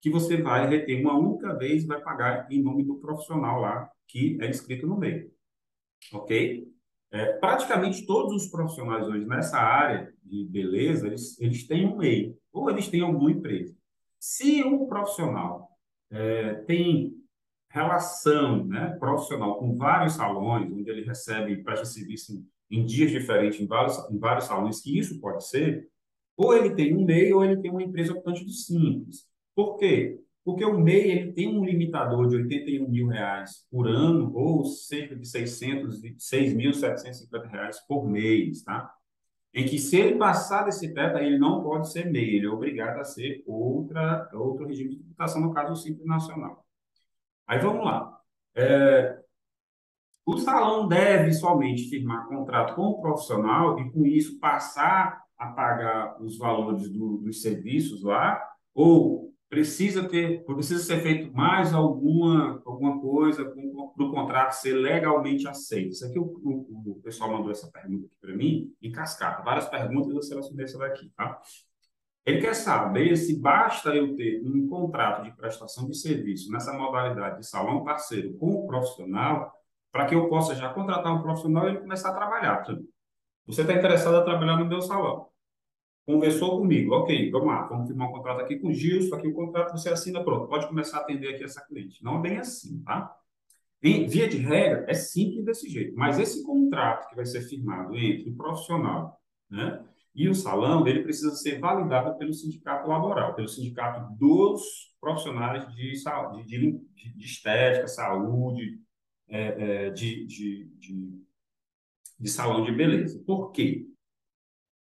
que 0.00 0.10
você 0.10 0.40
vai 0.40 0.68
reter 0.68 1.00
uma 1.00 1.18
única 1.18 1.54
vez 1.54 1.84
e 1.84 1.86
vai 1.86 2.00
pagar 2.00 2.50
em 2.50 2.62
nome 2.62 2.84
do 2.84 2.96
profissional 2.96 3.60
lá, 3.60 3.90
que 4.08 4.38
é 4.40 4.48
inscrito 4.48 4.86
no 4.86 4.98
MEI. 4.98 5.30
Ok? 6.12 6.66
É, 7.12 7.32
praticamente 7.34 8.06
todos 8.06 8.44
os 8.44 8.50
profissionais 8.50 9.06
hoje 9.08 9.26
nessa 9.26 9.58
área 9.58 10.12
de 10.22 10.44
beleza, 10.44 11.06
eles, 11.06 11.38
eles 11.40 11.66
têm 11.66 11.86
um 11.86 11.96
MEI, 11.96 12.36
ou 12.52 12.70
eles 12.70 12.88
têm 12.88 13.02
alguma 13.02 13.30
empresa. 13.30 13.76
Se 14.18 14.62
um 14.62 14.86
profissional 14.86 15.68
é, 16.10 16.54
tem 16.66 17.14
relação 17.68 18.64
né, 18.64 18.96
profissional 18.98 19.58
com 19.58 19.76
vários 19.76 20.14
salões, 20.14 20.70
onde 20.70 20.90
ele 20.90 21.04
recebe 21.04 21.62
presta 21.62 21.84
serviço 21.84 22.32
em, 22.32 22.80
em, 22.80 22.84
dias 22.84 23.10
diferentes, 23.10 23.60
em 23.60 23.66
vários, 23.66 23.98
em 24.10 24.18
vários 24.18 24.44
salões, 24.44 24.80
que 24.80 24.98
isso 24.98 25.20
pode 25.20 25.46
ser, 25.46 25.88
ou 26.36 26.56
ele 26.56 26.74
tem 26.74 26.96
um 26.96 27.04
MEI 27.04 27.32
ou 27.32 27.44
ele 27.44 27.60
tem 27.60 27.70
uma 27.70 27.82
empresa 27.82 28.12
optante 28.12 28.44
de 28.44 28.52
simples. 28.52 29.29
Por 29.60 29.76
quê? 29.76 30.18
Porque 30.42 30.64
o 30.64 30.78
MEI 30.78 31.10
ele 31.10 31.32
tem 31.32 31.46
um 31.46 31.62
limitador 31.62 32.26
de 32.26 32.36
81 32.36 32.88
mil 32.88 33.08
reais 33.08 33.66
por 33.70 33.86
ano, 33.86 34.34
ou 34.34 34.64
cerca 34.64 35.14
de 35.14 35.28
600, 35.28 36.00
6.750 36.00 37.46
reais 37.46 37.78
por 37.80 38.08
mês, 38.08 38.62
tá? 38.62 38.90
Em 39.52 39.66
que 39.66 39.78
se 39.78 39.98
ele 39.98 40.16
passar 40.16 40.64
desse 40.64 40.94
teto, 40.94 41.18
ele 41.18 41.38
não 41.38 41.62
pode 41.62 41.92
ser 41.92 42.10
MEI, 42.10 42.36
ele 42.36 42.46
é 42.46 42.48
obrigado 42.48 43.00
a 43.00 43.04
ser 43.04 43.44
outra, 43.46 44.30
outro 44.32 44.66
regime 44.66 44.92
de 44.92 44.96
tributação, 44.96 45.42
no 45.42 45.52
caso 45.52 45.74
o 45.74 45.76
Simples 45.76 46.06
Nacional. 46.06 46.64
Aí 47.46 47.58
vamos 47.58 47.84
lá. 47.84 48.18
É, 48.54 49.18
o 50.24 50.38
salão 50.38 50.88
deve 50.88 51.34
somente 51.34 51.90
firmar 51.90 52.26
contrato 52.28 52.74
com 52.74 52.86
o 52.86 53.00
profissional 53.02 53.78
e, 53.78 53.92
com 53.92 54.06
isso, 54.06 54.40
passar 54.40 55.22
a 55.36 55.48
pagar 55.48 56.18
os 56.22 56.38
valores 56.38 56.88
do, 56.88 57.18
dos 57.18 57.42
serviços 57.42 58.02
lá? 58.02 58.42
Ou 58.72 59.29
precisa 59.50 60.08
ter, 60.08 60.44
precisa 60.44 60.82
ser 60.82 61.00
feito 61.00 61.34
mais 61.34 61.74
alguma, 61.74 62.62
alguma 62.64 63.00
coisa 63.00 63.44
para 63.44 64.04
o 64.04 64.10
contrato 64.12 64.52
ser 64.52 64.74
legalmente 64.74 65.48
aceito? 65.48 65.90
Isso 65.90 66.06
aqui 66.06 66.18
o, 66.20 66.22
o, 66.22 66.92
o 66.92 67.00
pessoal 67.02 67.32
mandou 67.32 67.50
essa 67.50 67.68
pergunta 67.70 68.06
aqui 68.06 68.16
para 68.20 68.34
mim, 68.34 68.72
em 68.80 68.92
cascata. 68.92 69.42
Várias 69.42 69.68
perguntas, 69.68 70.14
eu 70.14 70.22
selecionei 70.22 70.64
essa 70.64 70.78
daqui, 70.78 71.10
tá? 71.16 71.40
Ele 72.24 72.40
quer 72.40 72.54
saber 72.54 73.16
se 73.16 73.40
basta 73.40 73.94
eu 73.94 74.14
ter 74.14 74.40
um 74.44 74.68
contrato 74.68 75.24
de 75.24 75.32
prestação 75.32 75.88
de 75.88 75.98
serviço 75.98 76.50
nessa 76.52 76.72
modalidade 76.72 77.40
de 77.40 77.46
salão 77.46 77.82
parceiro 77.82 78.34
com 78.34 78.52
o 78.52 78.66
profissional, 78.68 79.52
para 79.90 80.06
que 80.06 80.14
eu 80.14 80.28
possa 80.28 80.54
já 80.54 80.72
contratar 80.72 81.12
um 81.12 81.22
profissional 81.22 81.66
e 81.66 81.70
ele 81.70 81.80
começar 81.80 82.10
a 82.10 82.14
trabalhar. 82.14 82.64
Você 83.46 83.62
está 83.62 83.74
interessado 83.74 84.20
em 84.20 84.24
trabalhar 84.24 84.58
no 84.58 84.66
meu 84.66 84.80
salão. 84.80 85.28
Conversou 86.06 86.58
comigo, 86.58 86.94
ok, 86.94 87.30
vamos 87.30 87.48
lá, 87.48 87.66
vamos 87.68 87.86
firmar 87.86 88.08
um 88.08 88.12
contrato 88.12 88.40
aqui 88.40 88.58
com 88.58 88.68
o 88.68 88.72
Gilson, 88.74 89.14
aqui 89.14 89.28
o 89.28 89.34
contrato 89.34 89.72
você 89.72 89.90
assina, 89.90 90.24
pronto, 90.24 90.48
pode 90.48 90.66
começar 90.66 90.98
a 90.98 91.00
atender 91.02 91.34
aqui 91.34 91.44
essa 91.44 91.64
cliente. 91.66 92.02
Não 92.02 92.18
é 92.18 92.22
bem 92.22 92.38
assim, 92.38 92.82
tá? 92.82 93.14
Em 93.82 94.06
via 94.06 94.28
de 94.28 94.36
regra, 94.36 94.84
é 94.88 94.94
simples 94.94 95.44
desse 95.44 95.68
jeito, 95.68 95.94
mas 95.96 96.18
esse 96.18 96.44
contrato 96.44 97.08
que 97.08 97.16
vai 97.16 97.24
ser 97.24 97.42
firmado 97.42 97.96
entre 97.96 98.30
o 98.30 98.36
profissional 98.36 99.18
né, 99.48 99.82
e 100.14 100.28
o 100.28 100.34
salão, 100.34 100.86
ele 100.86 101.02
precisa 101.02 101.34
ser 101.34 101.58
validado 101.58 102.18
pelo 102.18 102.32
sindicato 102.32 102.88
laboral, 102.88 103.34
pelo 103.34 103.48
sindicato 103.48 104.12
dos 104.18 104.94
profissionais 105.00 105.66
de, 105.74 105.92
de, 106.46 106.58
de, 106.94 107.14
de 107.14 107.24
estética, 107.24 107.88
saúde, 107.88 108.80
é, 109.28 109.86
é, 109.86 109.90
de, 109.90 110.26
de, 110.26 110.64
de, 110.78 111.24
de 112.18 112.28
salão 112.28 112.64
de 112.64 112.72
beleza. 112.72 113.22
Por 113.24 113.50
quê? 113.52 113.89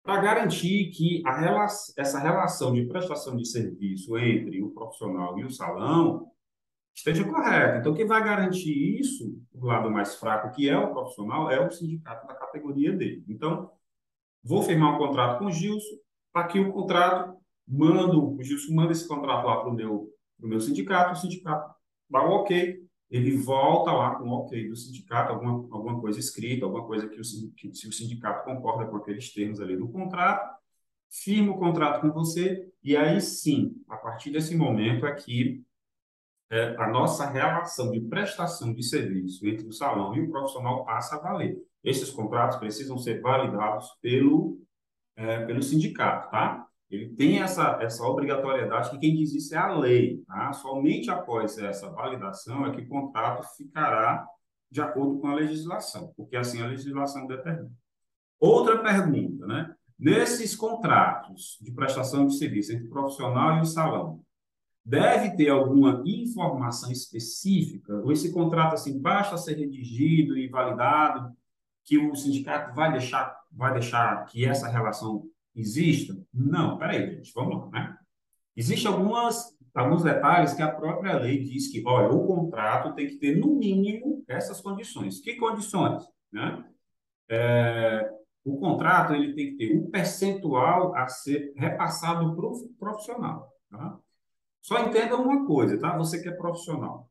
Para 0.04 0.22
garantir 0.22 0.92
que 0.92 1.24
relação, 1.26 1.94
essa 1.98 2.20
relação 2.20 2.74
de 2.74 2.86
prestação 2.86 3.38
de 3.38 3.48
serviço 3.48 4.18
entre 4.18 4.62
o 4.62 4.70
profissional 4.72 5.40
e 5.40 5.46
o 5.46 5.50
salão 5.50 6.30
esteja 6.94 7.24
correta. 7.24 7.78
Então, 7.78 7.94
quem 7.94 8.06
vai 8.06 8.24
garantir 8.24 9.00
isso, 9.00 9.42
do 9.52 9.66
lado 9.66 9.90
mais 9.90 10.16
fraco, 10.16 10.54
que 10.54 10.70
é 10.70 10.78
o 10.78 10.92
profissional, 10.92 11.50
é 11.50 11.66
o 11.66 11.72
sindicato 11.72 12.28
da 12.28 12.36
categoria 12.36 12.92
dele. 12.92 13.24
Então, 13.28 13.72
vou 14.44 14.62
firmar 14.62 14.94
um 14.94 14.98
contrato 14.98 15.40
com 15.40 15.46
o 15.46 15.52
Gilson, 15.52 15.96
tá 16.34 16.42
aqui 16.42 16.60
o 16.60 16.72
contrato, 16.72 17.38
mando, 17.68 18.36
o 18.36 18.44
Gilson 18.44 18.74
manda 18.76 18.92
esse 18.92 19.08
contrato 19.08 19.46
lá 19.46 19.62
para 19.62 19.70
o 19.70 19.74
meu, 19.74 20.10
meu 20.38 20.60
sindicato, 20.60 21.14
o 21.14 21.16
sindicato 21.16 21.74
dá 22.10 22.24
o 22.24 22.42
ok, 22.42 22.84
ele 23.10 23.38
volta 23.38 23.92
lá 23.92 24.16
com 24.16 24.30
o 24.30 24.32
ok 24.32 24.68
do 24.68 24.76
sindicato, 24.76 25.34
alguma, 25.34 25.54
alguma 25.76 26.02
coisa 26.02 26.20
escrita, 26.20 26.66
alguma 26.66 26.86
coisa 26.86 27.08
que, 27.08 27.20
o, 27.20 27.52
que 27.56 27.74
se 27.74 27.88
o 27.88 27.92
sindicato 27.92 28.44
concorda 28.44 28.86
com 28.86 28.98
aqueles 28.98 29.32
termos 29.32 29.60
ali 29.60 29.78
do 29.78 29.88
contrato, 29.88 30.58
firma 31.10 31.54
o 31.54 31.60
contrato 31.60 32.02
com 32.02 32.12
você, 32.12 32.72
e 32.84 32.98
aí 32.98 33.22
sim, 33.22 33.76
a 33.88 33.98
partir 33.98 34.32
desse 34.32 34.56
momento 34.56 35.06
aqui, 35.06 35.64
é, 36.50 36.76
a 36.78 36.88
nossa 36.88 37.30
relação 37.30 37.92
de 37.92 38.00
prestação 38.02 38.74
de 38.74 38.84
serviço 38.84 39.48
entre 39.48 39.68
o 39.68 39.72
salão 39.72 40.16
e 40.16 40.22
o 40.22 40.30
profissional 40.30 40.84
passa 40.86 41.16
a 41.16 41.20
valer. 41.20 41.58
Esses 41.84 42.10
contratos 42.10 42.58
precisam 42.58 42.98
ser 42.98 43.22
validados 43.22 43.90
pelo, 44.02 44.60
é, 45.16 45.46
pelo 45.46 45.62
sindicato, 45.62 46.30
tá? 46.32 46.63
Ele 46.94 47.10
tem 47.16 47.42
essa, 47.42 47.80
essa 47.82 48.04
obrigatoriedade 48.04 48.92
que 48.92 49.00
quem 49.00 49.16
diz 49.16 49.34
isso 49.34 49.56
é 49.56 49.58
a 49.58 49.74
lei. 49.74 50.24
Tá? 50.28 50.54
Somente 50.54 51.10
após 51.10 51.58
essa 51.58 51.90
validação 51.90 52.66
é 52.66 52.72
que 52.72 52.82
o 52.82 52.88
contrato 52.88 53.44
ficará 53.58 54.28
de 54.70 54.82
acordo 54.82 55.20
com 55.20 55.28
a 55.28 55.36
legislação, 55.36 56.14
porque 56.16 56.36
assim 56.36 56.62
a 56.62 56.68
legislação 56.68 57.28
determina. 57.28 57.72
Outra 58.40 58.82
pergunta, 58.82 59.46
né? 59.46 59.74
Nesses 59.98 60.56
contratos 60.56 61.58
de 61.62 61.72
prestação 61.72 62.26
de 62.28 62.38
serviço 62.38 62.74
entre 62.74 62.88
o 62.88 62.90
profissional 62.90 63.58
e 63.58 63.62
o 63.62 63.66
salão, 63.66 64.22
deve 64.84 65.36
ter 65.38 65.50
alguma 65.50 66.04
informação 66.06 66.92
específica? 66.92 67.94
Ou 68.04 68.12
esse 68.12 68.34
contrato 68.34 68.74
assim 68.74 69.00
basta 69.00 69.38
ser 69.38 69.58
redigido 69.58 70.38
e 70.38 70.50
validado 70.50 71.32
que 71.86 71.98
o 71.98 72.16
sindicato 72.16 72.76
vai 72.76 72.92
deixar 72.92 73.42
vai 73.56 73.74
deixar 73.74 74.26
que 74.26 74.46
essa 74.46 74.68
relação 74.68 75.24
exista? 75.56 76.16
Não, 76.34 76.78
peraí, 76.78 77.16
gente, 77.16 77.32
vamos 77.34 77.60
lá, 77.60 77.70
né? 77.70 77.98
Existem 78.56 78.92
algumas, 78.92 79.58
alguns 79.74 80.04
detalhes 80.04 80.54
que 80.54 80.62
a 80.62 80.72
própria 80.72 81.18
lei 81.18 81.44
diz 81.44 81.72
que, 81.72 81.84
olha, 81.86 82.10
o 82.10 82.26
contrato 82.26 82.94
tem 82.94 83.08
que 83.08 83.16
ter, 83.16 83.38
no 83.38 83.56
mínimo, 83.56 84.24
essas 84.28 84.62
condições. 84.62 85.20
Que 85.20 85.36
condições? 85.36 86.04
Né? 86.32 86.64
É, 87.30 88.12
o 88.44 88.58
contrato 88.60 89.14
ele 89.14 89.34
tem 89.34 89.52
que 89.52 89.58
ter 89.58 89.78
um 89.78 89.90
percentual 89.90 90.96
a 90.96 91.08
ser 91.08 91.54
repassado 91.56 92.36
para 92.36 92.46
o 92.46 92.70
profissional. 92.78 93.52
Tá? 93.70 93.98
Só 94.62 94.80
entenda 94.80 95.16
uma 95.16 95.46
coisa, 95.46 95.80
tá? 95.80 95.98
Você 95.98 96.22
que 96.22 96.30
é 96.30 96.32
profissional. 96.32 97.10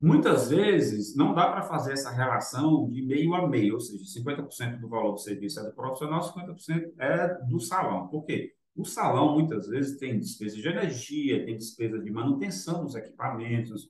Muitas 0.00 0.50
vezes 0.50 1.16
não 1.16 1.34
dá 1.34 1.50
para 1.50 1.62
fazer 1.62 1.92
essa 1.92 2.10
relação 2.10 2.90
de 2.90 3.02
meio 3.02 3.34
a 3.34 3.48
meio, 3.48 3.74
ou 3.74 3.80
seja, 3.80 4.04
50% 4.20 4.80
do 4.80 4.88
valor 4.88 5.12
do 5.12 5.18
serviço 5.18 5.60
é 5.60 5.64
do 5.64 5.74
profissional, 5.74 6.20
50% 6.20 6.92
é 6.98 7.42
do 7.46 7.58
salão. 7.58 8.08
Por 8.08 8.24
quê? 8.24 8.54
O 8.76 8.84
salão 8.84 9.34
muitas 9.34 9.68
vezes 9.68 9.98
tem 9.98 10.18
despesa 10.18 10.56
de 10.56 10.68
energia, 10.68 11.44
tem 11.44 11.56
despesa 11.56 11.98
de 11.98 12.10
manutenção 12.10 12.84
dos 12.84 12.94
equipamentos, 12.96 13.88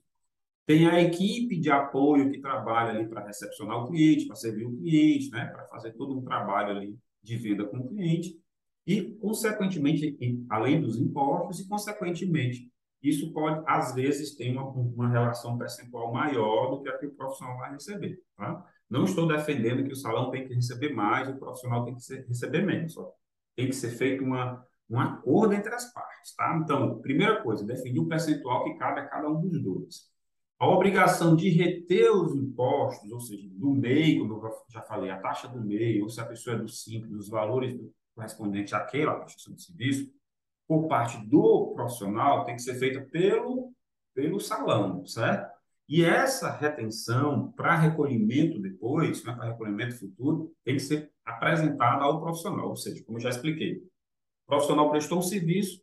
tem 0.65 0.87
a 0.87 1.01
equipe 1.01 1.59
de 1.59 1.69
apoio 1.69 2.31
que 2.31 2.39
trabalha 2.39 2.91
ali 2.91 3.07
para 3.07 3.25
recepcionar 3.25 3.83
o 3.83 3.87
cliente, 3.87 4.25
para 4.25 4.35
servir 4.35 4.65
o 4.65 4.75
cliente, 4.77 5.29
né, 5.31 5.45
para 5.45 5.67
fazer 5.67 5.93
todo 5.93 6.17
um 6.17 6.23
trabalho 6.23 6.77
ali 6.77 6.97
de 7.21 7.35
venda 7.37 7.65
com 7.65 7.77
o 7.77 7.87
cliente 7.87 8.39
e, 8.85 9.15
consequentemente, 9.15 10.15
além 10.49 10.79
dos 10.79 10.97
impostos 10.97 11.59
e, 11.59 11.67
consequentemente, 11.67 12.71
isso 13.09 13.31
pode, 13.33 13.63
às 13.67 13.93
vezes, 13.93 14.35
ter 14.35 14.51
uma, 14.51 14.63
uma 14.67 15.09
relação 15.09 15.57
percentual 15.57 16.13
maior 16.13 16.71
do 16.71 16.81
que 16.81 16.89
a 16.89 16.97
que 16.97 17.07
o 17.07 17.15
profissional 17.15 17.57
vai 17.57 17.71
receber. 17.71 18.19
Tá? 18.35 18.65
Não 18.89 19.03
estou 19.03 19.27
defendendo 19.27 19.83
que 19.83 19.93
o 19.93 19.95
salão 19.95 20.31
tem 20.31 20.47
que 20.47 20.53
receber 20.53 20.93
mais, 20.93 21.29
o 21.29 21.37
profissional 21.37 21.83
tem 21.83 21.95
que 21.95 22.01
ser, 22.01 22.25
receber 22.27 22.61
menos. 22.61 22.93
Só. 22.93 23.11
Tem 23.55 23.67
que 23.67 23.75
ser 23.75 23.91
feito 23.91 24.23
uma, 24.23 24.65
um 24.89 24.99
acordo 24.99 25.53
entre 25.53 25.73
as 25.73 25.91
partes. 25.93 26.35
Tá? 26.35 26.59
Então, 26.63 26.99
primeira 27.01 27.41
coisa, 27.41 27.65
definir 27.65 27.99
o 27.99 28.07
percentual 28.07 28.63
que 28.63 28.75
cabe 28.75 29.01
a 29.01 29.07
cada 29.07 29.29
um 29.29 29.41
dos 29.41 29.61
dois. 29.61 30.09
A 30.57 30.67
obrigação 30.69 31.35
de 31.35 31.49
reter 31.49 32.09
os 32.11 32.33
impostos, 32.33 33.11
ou 33.11 33.19
seja, 33.19 33.47
do 33.51 33.71
MEI, 33.71 34.19
como 34.19 34.35
eu 34.35 34.51
já 34.69 34.81
falei, 34.81 35.09
a 35.09 35.19
taxa 35.19 35.49
do 35.49 35.61
MEI, 35.61 36.01
ou 36.01 36.09
se 36.09 36.21
a 36.21 36.25
pessoa 36.25 36.55
é 36.55 36.59
do 36.59 36.69
Simples, 36.69 37.11
os 37.11 37.29
valores 37.29 37.77
correspondentes 38.15 38.71
àquela 38.71 39.15
prestação 39.15 39.53
de 39.53 39.61
serviço, 39.61 40.09
por 40.67 40.87
parte 40.87 41.17
do 41.27 41.73
profissional 41.75 42.45
tem 42.45 42.55
que 42.55 42.61
ser 42.61 42.75
feita 42.75 43.01
pelo, 43.11 43.71
pelo 44.13 44.39
salão, 44.39 45.05
certo? 45.05 45.53
E 45.87 46.03
essa 46.03 46.51
retenção 46.51 47.51
para 47.51 47.75
recolhimento 47.75 48.59
depois, 48.59 49.23
né, 49.23 49.33
para 49.33 49.51
recolhimento 49.51 49.99
futuro, 49.99 50.51
tem 50.63 50.75
que 50.75 50.81
ser 50.81 51.11
apresentada 51.23 52.03
ao 52.03 52.19
profissional. 52.19 52.69
Ou 52.69 52.75
seja, 52.75 53.03
como 53.03 53.19
já 53.19 53.29
expliquei, 53.29 53.77
o 53.77 54.47
profissional 54.47 54.89
prestou 54.89 55.19
um 55.19 55.23
serviço, 55.23 55.81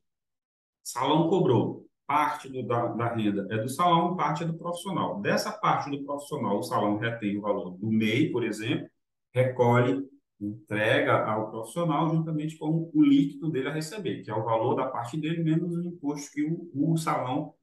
salão 0.83 1.29
cobrou. 1.29 1.87
Parte 2.05 2.49
do, 2.49 2.67
da, 2.67 2.89
da 2.89 3.15
renda 3.15 3.47
é 3.51 3.59
do 3.59 3.69
salão, 3.69 4.17
parte 4.17 4.43
é 4.43 4.47
do 4.47 4.59
profissional. 4.59 5.21
Dessa 5.21 5.53
parte 5.53 5.89
do 5.89 6.05
profissional, 6.05 6.59
o 6.59 6.63
salão 6.63 6.99
retém 6.99 7.39
o 7.39 7.41
valor 7.41 7.71
do 7.71 7.91
MEI, 7.91 8.31
por 8.31 8.45
exemplo, 8.45 8.89
recolhe 9.33 10.05
entrega 10.47 11.25
ao 11.25 11.51
profissional 11.51 12.09
juntamente 12.09 12.57
com 12.57 12.91
o 12.93 13.03
líquido 13.03 13.51
dele 13.51 13.69
a 13.69 13.73
receber, 13.73 14.23
que 14.23 14.31
é 14.31 14.35
o 14.35 14.45
valor 14.45 14.75
da 14.75 14.87
parte 14.87 15.17
dele 15.17 15.43
menos 15.43 15.75
o 15.75 15.83
imposto 15.83 16.33
que 16.33 16.45
o, 16.45 16.71
o 16.75 16.97
salão 16.97 17.55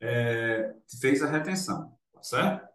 é, 0.00 0.74
fez 1.00 1.22
a 1.22 1.30
retenção, 1.30 1.92
tá 2.12 2.22
certo? 2.22 2.68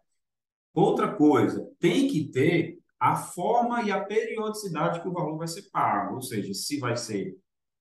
Outra 0.74 1.14
coisa, 1.14 1.70
tem 1.78 2.08
que 2.08 2.24
ter 2.24 2.78
a 2.98 3.16
forma 3.16 3.82
e 3.82 3.92
a 3.92 4.04
periodicidade 4.04 5.00
que 5.00 5.08
o 5.08 5.12
valor 5.12 5.38
vai 5.38 5.46
ser 5.46 5.70
pago, 5.70 6.16
ou 6.16 6.22
seja, 6.22 6.52
se 6.52 6.78
vai 6.78 6.96
ser 6.96 7.36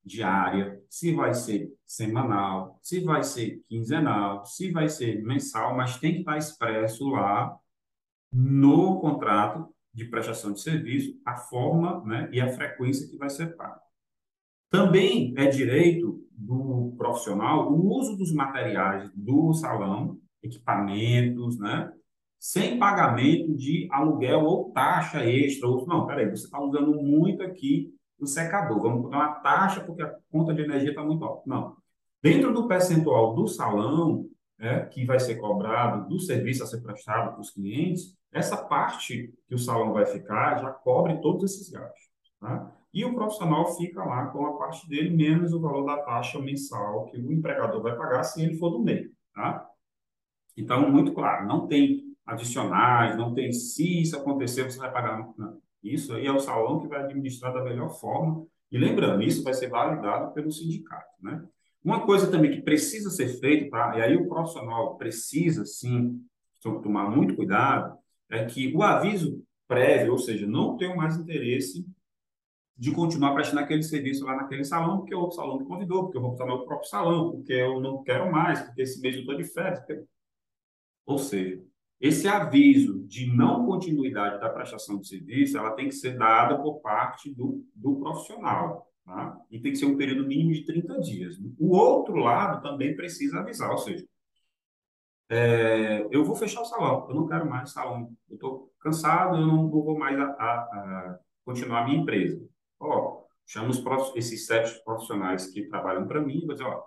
diária, 0.05 0.81
se 0.89 1.13
vai 1.13 1.33
ser 1.33 1.71
semanal, 1.85 2.77
se 2.81 2.99
vai 2.99 3.23
ser 3.23 3.61
quinzenal, 3.67 4.45
se 4.45 4.71
vai 4.71 4.89
ser 4.89 5.23
mensal, 5.23 5.75
mas 5.75 5.97
tem 5.97 6.13
que 6.13 6.19
estar 6.19 6.37
expresso 6.37 7.09
lá 7.09 7.57
no 8.31 8.99
contrato 8.99 9.72
de 9.93 10.05
prestação 10.05 10.53
de 10.53 10.61
serviço, 10.61 11.19
a 11.23 11.35
forma 11.35 12.03
né, 12.03 12.29
e 12.31 12.41
a 12.41 12.49
frequência 12.49 13.07
que 13.07 13.17
vai 13.17 13.29
ser 13.29 13.55
paga. 13.55 13.79
Também 14.69 15.33
é 15.37 15.45
direito 15.47 16.25
do 16.31 16.95
profissional 16.97 17.71
o 17.71 17.95
uso 17.95 18.17
dos 18.17 18.33
materiais 18.33 19.11
do 19.13 19.53
salão, 19.53 20.17
equipamentos, 20.41 21.59
né, 21.59 21.93
sem 22.39 22.77
pagamento 22.77 23.55
de 23.55 23.87
aluguel 23.91 24.43
ou 24.43 24.71
taxa 24.71 25.23
extra. 25.23 25.67
Ou, 25.67 25.85
não, 25.87 26.05
peraí, 26.05 26.29
você 26.29 26.45
está 26.45 26.59
usando 26.59 26.95
muito 26.95 27.43
aqui 27.43 27.93
o 28.19 28.25
secador, 28.25 28.81
vamos 28.81 29.03
botar 29.03 29.17
uma 29.17 29.35
taxa 29.35 29.81
porque 29.81 30.01
a 30.01 30.15
conta 30.31 30.53
de 30.53 30.61
energia 30.61 30.89
está 30.89 31.03
muito 31.03 31.23
alta. 31.23 31.43
Não. 31.45 31.77
Dentro 32.21 32.53
do 32.53 32.67
percentual 32.67 33.35
do 33.35 33.47
salão, 33.47 34.25
né, 34.57 34.85
que 34.85 35.05
vai 35.05 35.19
ser 35.19 35.35
cobrado 35.35 36.07
do 36.09 36.19
serviço 36.19 36.63
a 36.63 36.65
ser 36.65 36.81
prestado 36.81 37.31
para 37.31 37.41
os 37.41 37.51
clientes, 37.51 38.15
essa 38.33 38.57
parte 38.57 39.33
que 39.47 39.55
o 39.55 39.59
salão 39.59 39.93
vai 39.93 40.05
ficar 40.05 40.59
já 40.59 40.71
cobre 40.71 41.21
todos 41.21 41.43
esses 41.43 41.69
gastos. 41.69 42.09
Tá? 42.39 42.71
E 42.93 43.05
o 43.05 43.13
profissional 43.13 43.73
fica 43.75 44.03
lá 44.03 44.27
com 44.27 44.45
a 44.45 44.57
parte 44.57 44.87
dele, 44.87 45.09
menos 45.09 45.53
o 45.53 45.59
valor 45.59 45.85
da 45.85 45.97
taxa 46.03 46.39
mensal 46.39 47.05
que 47.05 47.17
o 47.17 47.31
empregador 47.31 47.81
vai 47.81 47.95
pagar 47.95 48.23
se 48.23 48.41
ele 48.41 48.57
for 48.57 48.71
do 48.71 48.79
meio. 48.79 49.11
Tá? 49.33 49.69
Então, 50.57 50.89
muito 50.89 51.13
claro, 51.13 51.47
não 51.47 51.67
tem 51.67 52.03
adicionais, 52.25 53.17
não 53.17 53.33
tem 53.33 53.51
se 53.51 54.01
isso 54.01 54.17
acontecer, 54.17 54.63
você 54.63 54.77
vai 54.77 54.91
pagar. 54.91 55.31
Não. 55.37 55.61
Isso 55.83 56.13
aí 56.13 56.25
é 56.25 56.31
o 56.31 56.39
salão 56.39 56.79
que 56.79 56.87
vai 56.87 57.01
administrar 57.01 57.53
da 57.53 57.63
melhor 57.63 57.89
forma 57.89 58.45
E 58.71 58.77
lembrando, 58.77 59.21
isso 59.21 59.43
vai 59.43 59.53
ser 59.53 59.69
validado 59.69 60.33
pelo 60.33 60.51
sindicato, 60.51 61.11
né? 61.21 61.43
Uma 61.83 62.05
coisa 62.05 62.31
também 62.31 62.49
que 62.49 62.61
precisa 62.61 63.09
ser 63.09 63.27
feita, 63.27 63.69
tá? 63.69 63.97
E 63.97 64.01
aí 64.01 64.15
o 64.15 64.29
profissional 64.29 64.95
precisa, 64.95 65.65
sim, 65.65 66.25
tomar 66.61 67.09
muito 67.09 67.35
cuidado, 67.35 67.97
é 68.33 68.45
que 68.45 68.73
o 68.75 68.81
aviso 68.81 69.43
prévio, 69.67 70.13
ou 70.13 70.17
seja, 70.17 70.45
não 70.45 70.77
tenho 70.77 70.95
mais 70.95 71.17
interesse 71.17 71.85
de 72.75 72.91
continuar 72.91 73.33
prestando 73.33 73.61
aquele 73.61 73.83
serviço 73.83 74.25
lá 74.25 74.35
naquele 74.35 74.63
salão, 74.63 74.97
porque 74.97 75.13
o 75.13 75.19
outro 75.19 75.35
salão 75.35 75.59
me 75.59 75.65
convidou, 75.65 76.03
porque 76.03 76.17
eu 76.17 76.21
vou 76.21 76.31
botar 76.31 76.45
meu 76.45 76.65
próprio 76.65 76.89
salão, 76.89 77.31
porque 77.31 77.53
eu 77.53 77.79
não 77.79 78.03
quero 78.03 78.31
mais, 78.31 78.61
porque 78.61 78.81
esse 78.81 78.99
mês 78.99 79.15
eu 79.15 79.21
estou 79.21 79.37
de 79.37 79.43
férias. 79.43 79.79
Porque... 79.79 80.03
Ou 81.05 81.17
seja, 81.17 81.63
esse 81.99 82.27
aviso 82.27 82.99
de 83.07 83.27
não 83.27 83.65
continuidade 83.65 84.39
da 84.39 84.49
prestação 84.49 84.99
de 84.99 85.07
serviço, 85.07 85.57
ela 85.57 85.71
tem 85.71 85.87
que 85.87 85.95
ser 85.95 86.17
dada 86.17 86.57
por 86.57 86.81
parte 86.81 87.33
do, 87.33 87.65
do 87.75 87.95
profissional, 87.97 88.91
tá? 89.05 89.39
E 89.49 89.59
tem 89.59 89.71
que 89.71 89.77
ser 89.77 89.85
um 89.85 89.95
período 89.95 90.27
mínimo 90.27 90.51
de 90.51 90.65
30 90.65 90.99
dias. 90.99 91.39
O 91.59 91.75
outro 91.75 92.15
lado 92.15 92.61
também 92.61 92.95
precisa 92.95 93.39
avisar, 93.39 93.71
ou 93.71 93.77
seja, 93.77 94.05
é, 95.29 96.07
eu 96.11 96.23
vou 96.23 96.35
fechar 96.35 96.61
o 96.61 96.65
salão, 96.65 97.07
eu 97.09 97.15
não 97.15 97.27
quero 97.27 97.49
mais 97.49 97.71
salão, 97.71 98.11
eu 98.29 98.35
estou 98.35 98.71
cansado, 98.79 99.37
eu 99.37 99.47
não 99.47 99.69
vou 99.69 99.97
mais 99.97 100.19
a, 100.19 100.25
a, 100.25 100.29
a 100.29 101.19
continuar 101.45 101.81
a 101.81 101.85
minha 101.85 101.99
empresa. 101.99 102.41
Ó, 102.79 103.23
chamo 103.45 103.69
os, 103.69 104.15
esses 104.15 104.45
sete 104.45 104.83
profissionais 104.83 105.47
que 105.47 105.67
trabalham 105.67 106.07
para 106.07 106.21
mim 106.21 106.39
e 106.39 106.45
vou 106.45 106.55
dizer, 106.55 106.67
ó, 106.67 106.83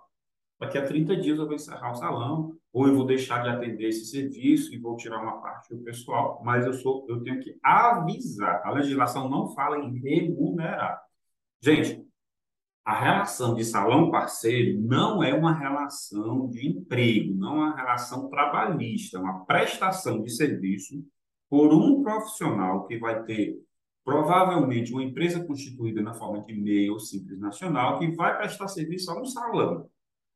daqui 0.60 0.78
a 0.78 0.86
30 0.86 1.16
dias 1.16 1.38
eu 1.38 1.46
vou 1.46 1.54
encerrar 1.54 1.92
o 1.92 1.96
salão, 1.96 2.56
ou 2.72 2.86
eu 2.86 2.94
vou 2.94 3.06
deixar 3.06 3.42
de 3.42 3.48
atender 3.48 3.88
esse 3.88 4.04
serviço 4.04 4.74
e 4.74 4.78
vou 4.78 4.96
tirar 4.96 5.22
uma 5.22 5.40
parte 5.40 5.74
do 5.74 5.82
pessoal, 5.82 6.40
mas 6.44 6.66
eu 6.66 6.74
sou, 6.74 7.06
eu 7.08 7.22
tenho 7.22 7.40
que 7.40 7.58
avisar. 7.62 8.60
A 8.64 8.70
legislação 8.70 9.28
não 9.30 9.48
fala 9.54 9.78
em 9.78 9.98
remunerar. 9.98 11.02
Gente, 11.60 12.05
a 12.86 12.94
relação 12.94 13.52
de 13.56 13.64
salão 13.64 14.12
parceiro 14.12 14.80
não 14.80 15.20
é 15.20 15.34
uma 15.34 15.52
relação 15.52 16.48
de 16.48 16.68
emprego, 16.68 17.34
não 17.34 17.56
é 17.56 17.66
uma 17.66 17.76
relação 17.76 18.28
trabalhista, 18.28 19.18
é 19.18 19.20
uma 19.20 19.44
prestação 19.44 20.22
de 20.22 20.30
serviço 20.30 21.04
por 21.50 21.74
um 21.74 22.00
profissional 22.04 22.86
que 22.86 22.96
vai 22.96 23.24
ter 23.24 23.58
provavelmente 24.04 24.92
uma 24.92 25.02
empresa 25.02 25.44
constituída 25.44 26.00
na 26.00 26.14
forma 26.14 26.40
de 26.42 26.54
MEI 26.54 26.88
ou 26.88 27.00
Simples 27.00 27.40
Nacional 27.40 27.98
que 27.98 28.12
vai 28.12 28.36
prestar 28.38 28.68
serviço 28.68 29.10
a 29.10 29.20
um 29.20 29.24
salão. 29.24 29.90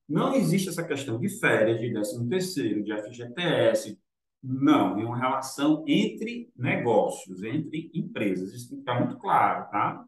Não 0.08 0.34
existe 0.34 0.70
essa 0.70 0.82
questão 0.82 1.20
de 1.20 1.28
férias, 1.38 1.78
de 1.78 1.92
13 1.92 2.28
terceiro, 2.28 2.82
de 2.82 2.92
FGTS. 2.92 3.96
Não, 4.42 4.98
é 4.98 5.04
uma 5.04 5.16
relação 5.16 5.84
entre 5.86 6.50
negócios, 6.56 7.44
entre 7.44 7.92
empresas. 7.94 8.52
Isso 8.52 8.70
tem 8.70 8.78
que 8.78 8.82
ficar 8.82 8.98
muito 8.98 9.20
claro, 9.20 9.70
tá? 9.70 10.04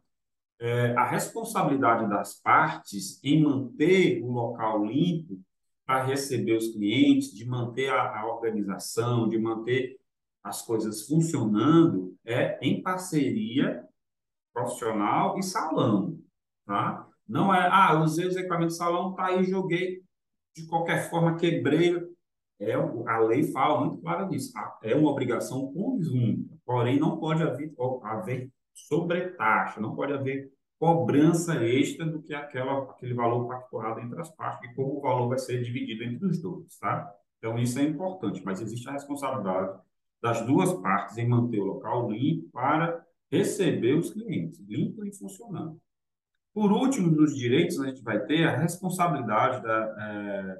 É, 0.61 0.95
a 0.95 1.05
responsabilidade 1.05 2.09
das 2.09 2.41
partes 2.41 3.23
em 3.25 3.43
manter 3.43 4.23
o 4.23 4.31
local 4.31 4.85
limpo 4.85 5.41
para 5.85 6.05
receber 6.05 6.57
os 6.57 6.69
clientes, 6.69 7.35
de 7.35 7.45
manter 7.45 7.91
a, 7.91 8.21
a 8.21 8.27
organização, 8.27 9.29
de 9.29 9.39
manter 9.39 9.99
as 10.43 10.63
coisas 10.63 11.07
funcionando, 11.07 12.17
é 12.25 12.59
em 12.61 12.83
parceria 12.83 13.85
profissional 14.53 15.39
e 15.39 15.43
salão, 15.43 16.19
tá? 16.67 17.09
Não 17.27 17.55
é, 17.55 17.69
ah, 17.71 18.01
usei 18.01 18.27
os 18.27 18.37
equipamentos 18.37 18.75
do 18.75 18.79
salão, 18.79 19.15
tá 19.15 19.27
aí, 19.27 19.45
joguei, 19.45 20.03
de 20.55 20.67
qualquer 20.67 21.09
forma, 21.09 21.37
quebrei. 21.37 21.97
É, 22.61 22.75
a 22.75 23.19
lei 23.19 23.51
fala 23.51 23.81
muito 23.81 24.01
claro 24.01 24.29
disso. 24.29 24.53
É 24.83 24.95
uma 24.95 25.11
obrigação 25.11 25.73
conjunta, 25.73 26.55
porém 26.65 26.99
não 26.99 27.19
pode 27.19 27.43
haver, 27.43 27.73
haver 28.03 28.51
sobretaxa, 28.75 29.81
não 29.81 29.95
pode 29.95 30.13
haver 30.13 30.53
cobrança 30.79 31.65
extra 31.65 32.05
do 32.05 32.21
que 32.21 32.35
aquela, 32.35 32.91
aquele 32.91 33.15
valor 33.15 33.47
pactuado 33.47 34.01
entre 34.01 34.21
as 34.21 34.35
partes 34.35 34.69
e 34.69 34.75
como 34.75 34.99
o 34.99 35.01
valor 35.01 35.29
vai 35.29 35.39
ser 35.39 35.63
dividido 35.63 36.03
entre 36.03 36.27
os 36.27 36.41
dois, 36.43 36.77
tá? 36.79 37.09
Então, 37.39 37.59
isso 37.59 37.79
é 37.79 37.85
importante, 37.85 38.43
mas 38.45 38.61
existe 38.61 38.89
a 38.89 38.93
responsabilidade 38.93 39.79
das 40.21 40.45
duas 40.47 40.73
partes 40.75 41.19
em 41.19 41.29
manter 41.29 41.61
o 41.61 41.65
local 41.65 42.11
limpo 42.11 42.49
para 42.53 43.05
receber 43.31 43.95
os 43.95 44.13
clientes, 44.13 44.61
limpo 44.61 45.05
e 45.05 45.13
funcionando. 45.17 45.81
Por 46.55 46.71
último, 46.71 47.11
nos 47.11 47.35
direitos, 47.35 47.81
a 47.81 47.87
gente 47.87 48.03
vai 48.03 48.21
ter 48.27 48.45
a 48.45 48.57
responsabilidade 48.57 49.63
da 49.63 49.97
é, 49.99 50.59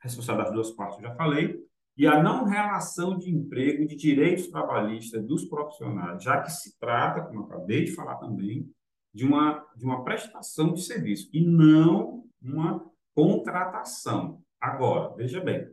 responsabilidade 0.00 0.54
das 0.54 0.54
duas 0.54 0.76
partes, 0.76 0.98
eu 0.98 1.08
já 1.08 1.14
falei, 1.14 1.58
e 2.00 2.06
a 2.06 2.22
não 2.22 2.44
relação 2.44 3.18
de 3.18 3.30
emprego 3.30 3.86
de 3.86 3.94
direitos 3.94 4.46
trabalhistas 4.46 5.22
dos 5.22 5.44
profissionais, 5.44 6.24
já 6.24 6.40
que 6.40 6.50
se 6.50 6.78
trata, 6.78 7.20
como 7.20 7.42
acabei 7.42 7.84
de 7.84 7.94
falar 7.94 8.16
também, 8.16 8.72
de 9.12 9.26
uma, 9.26 9.62
de 9.76 9.84
uma 9.84 10.02
prestação 10.02 10.72
de 10.72 10.80
serviço 10.80 11.28
e 11.30 11.44
não 11.44 12.26
uma 12.40 12.90
contratação. 13.14 14.42
Agora, 14.58 15.14
veja 15.14 15.42
bem, 15.42 15.70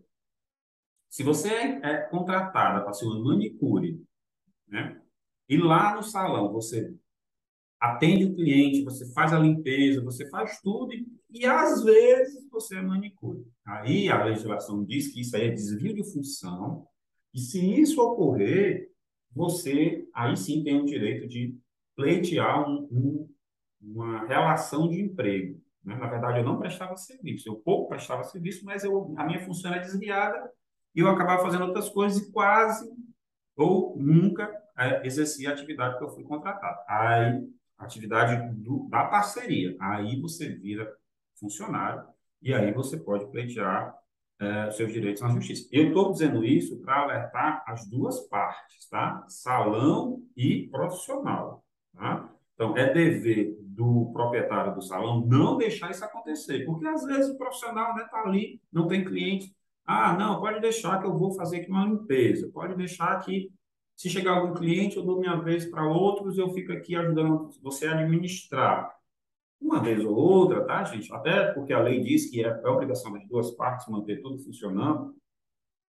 se 1.10 1.24
você 1.24 1.80
é 1.82 1.96
contratada 2.10 2.82
para 2.82 2.92
ser 2.92 3.06
uma 3.06 3.24
manicure, 3.24 4.06
né, 4.68 5.02
e 5.48 5.56
lá 5.56 5.96
no 5.96 6.04
salão 6.04 6.52
você 6.52 6.94
atende 7.80 8.26
o 8.26 8.36
cliente, 8.36 8.84
você 8.84 9.12
faz 9.14 9.34
a 9.34 9.40
limpeza, 9.40 10.04
você 10.04 10.30
faz 10.30 10.60
tudo 10.62 10.94
e, 10.94 11.06
e 11.30 11.46
às 11.46 11.84
vezes 11.84 12.48
você 12.50 12.78
é 12.78 12.82
manicure. 12.82 13.46
Aí 13.66 14.10
a 14.10 14.24
legislação 14.24 14.84
diz 14.84 15.08
que 15.10 15.22
isso 15.22 15.36
aí 15.36 15.48
é 15.48 15.52
desvio 15.52 15.94
de 15.94 16.04
função 16.12 16.88
e 17.34 17.40
se 17.40 17.60
isso 17.80 18.02
ocorrer, 18.02 18.90
você 19.32 20.08
aí 20.14 20.36
sim 20.36 20.64
tem 20.64 20.82
o 20.82 20.86
direito 20.86 21.28
de 21.28 21.56
pleitear 21.96 22.68
um, 22.68 22.88
um, 22.92 23.30
uma 23.82 24.26
relação 24.26 24.88
de 24.90 25.02
emprego. 25.02 25.62
Né? 25.84 25.96
Na 25.96 26.08
verdade, 26.08 26.40
eu 26.40 26.46
não 26.46 26.60
prestava 26.60 26.96
serviço, 26.98 27.48
eu 27.48 27.56
pouco 27.56 27.90
prestava 27.90 28.24
serviço, 28.24 28.66
mas 28.66 28.84
eu, 28.84 29.14
a 29.18 29.24
minha 29.24 29.40
função 29.46 29.74
é 29.74 29.80
desviada 29.80 30.52
e 30.96 31.00
eu 31.00 31.08
acabava 31.08 31.44
fazendo 31.44 31.66
outras 31.66 31.90
coisas 31.90 32.22
e 32.22 32.32
quase 32.32 32.90
ou 33.56 33.96
nunca 33.98 34.52
é, 34.78 35.06
exercia 35.06 35.50
a 35.50 35.54
atividade 35.54 35.98
que 35.98 36.04
eu 36.04 36.10
fui 36.10 36.24
contratado. 36.24 36.78
Aí 36.88 37.48
atividade 37.78 38.54
do, 38.56 38.88
da 38.90 39.06
parceria. 39.06 39.76
Aí 39.80 40.20
você 40.20 40.50
vira 40.50 40.92
funcionário 41.40 42.04
e 42.42 42.54
aí 42.54 42.72
você 42.74 42.98
pode 42.98 43.30
pleitear 43.32 43.96
é, 44.40 44.72
seus 44.72 44.92
direitos 44.92 45.22
na 45.22 45.30
justiça. 45.30 45.68
Eu 45.72 45.88
estou 45.88 46.12
dizendo 46.12 46.44
isso 46.44 46.80
para 46.82 47.02
alertar 47.02 47.64
as 47.68 47.88
duas 47.88 48.20
partes, 48.28 48.88
tá? 48.90 49.26
Salão 49.28 50.22
e 50.36 50.68
profissional, 50.70 51.64
tá? 51.96 52.30
Então, 52.54 52.76
é 52.76 52.92
dever 52.92 53.56
do 53.62 54.10
proprietário 54.12 54.74
do 54.74 54.82
salão 54.82 55.24
não 55.26 55.58
deixar 55.58 55.92
isso 55.92 56.04
acontecer, 56.04 56.66
porque 56.66 56.88
às 56.88 57.06
vezes 57.06 57.30
o 57.30 57.38
profissional 57.38 57.92
está 57.92 58.02
né, 58.02 58.10
tá 58.10 58.22
ali, 58.28 58.60
não 58.72 58.88
tem 58.88 59.06
cliente. 59.06 59.56
Ah, 59.86 60.14
não, 60.18 60.40
pode 60.40 60.60
deixar 60.60 61.00
que 61.00 61.06
eu 61.06 61.18
vou 61.18 61.32
fazer 61.34 61.58
aqui 61.58 61.70
uma 61.70 61.86
limpeza, 61.86 62.50
pode 62.52 62.76
deixar 62.76 63.20
que 63.20 63.52
se 63.98 64.12
chegar 64.12 64.38
algum 64.38 64.54
cliente, 64.54 64.96
eu 64.96 65.04
dou 65.04 65.20
minha 65.20 65.36
vez 65.38 65.66
para 65.66 65.84
outros, 65.84 66.38
eu 66.38 66.50
fico 66.52 66.72
aqui 66.72 66.96
ajudando 66.96 67.50
você 67.64 67.88
a 67.88 67.94
administrar. 68.00 68.96
Uma 69.60 69.82
vez 69.82 70.06
ou 70.06 70.16
outra, 70.16 70.64
tá, 70.66 70.84
gente? 70.84 71.12
Até 71.12 71.52
porque 71.54 71.74
a 71.74 71.82
lei 71.82 72.00
diz 72.00 72.30
que 72.30 72.46
é, 72.46 72.48
é 72.48 72.68
obrigação 72.70 73.12
das 73.12 73.28
duas 73.28 73.50
partes 73.56 73.88
manter 73.88 74.22
tudo 74.22 74.38
funcionando, 74.38 75.16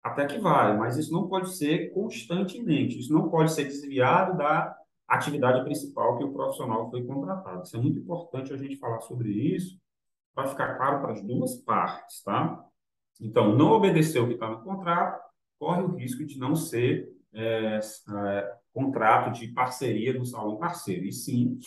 até 0.02 0.26
que 0.26 0.38
vai, 0.38 0.74
mas 0.78 0.96
isso 0.96 1.12
não 1.12 1.28
pode 1.28 1.54
ser 1.54 1.92
constantemente, 1.92 2.98
isso 2.98 3.12
não 3.12 3.28
pode 3.28 3.52
ser 3.52 3.64
desviado 3.64 4.38
da 4.38 4.74
atividade 5.06 5.62
principal 5.62 6.16
que 6.16 6.24
o 6.24 6.32
profissional 6.32 6.88
foi 6.88 7.04
contratado. 7.04 7.64
Isso 7.64 7.76
é 7.76 7.80
muito 7.80 7.98
importante 7.98 8.54
a 8.54 8.56
gente 8.56 8.76
falar 8.76 9.00
sobre 9.00 9.28
isso, 9.28 9.78
para 10.34 10.48
ficar 10.48 10.76
claro 10.76 11.02
para 11.02 11.12
as 11.12 11.22
duas 11.22 11.56
partes, 11.56 12.22
tá? 12.22 12.64
Então, 13.20 13.54
não 13.54 13.72
obedecer 13.72 14.20
o 14.20 14.26
que 14.26 14.34
está 14.34 14.48
no 14.48 14.62
contrato, 14.62 15.22
corre 15.58 15.82
o 15.82 15.94
risco 15.96 16.24
de 16.24 16.38
não 16.38 16.56
ser 16.56 17.19
é, 17.32 17.78
é, 17.78 18.54
contrato 18.72 19.38
de 19.38 19.48
parceria 19.48 20.16
do 20.18 20.24
salão 20.24 20.58
parceiro, 20.58 21.04
e 21.04 21.12
sim 21.12 21.58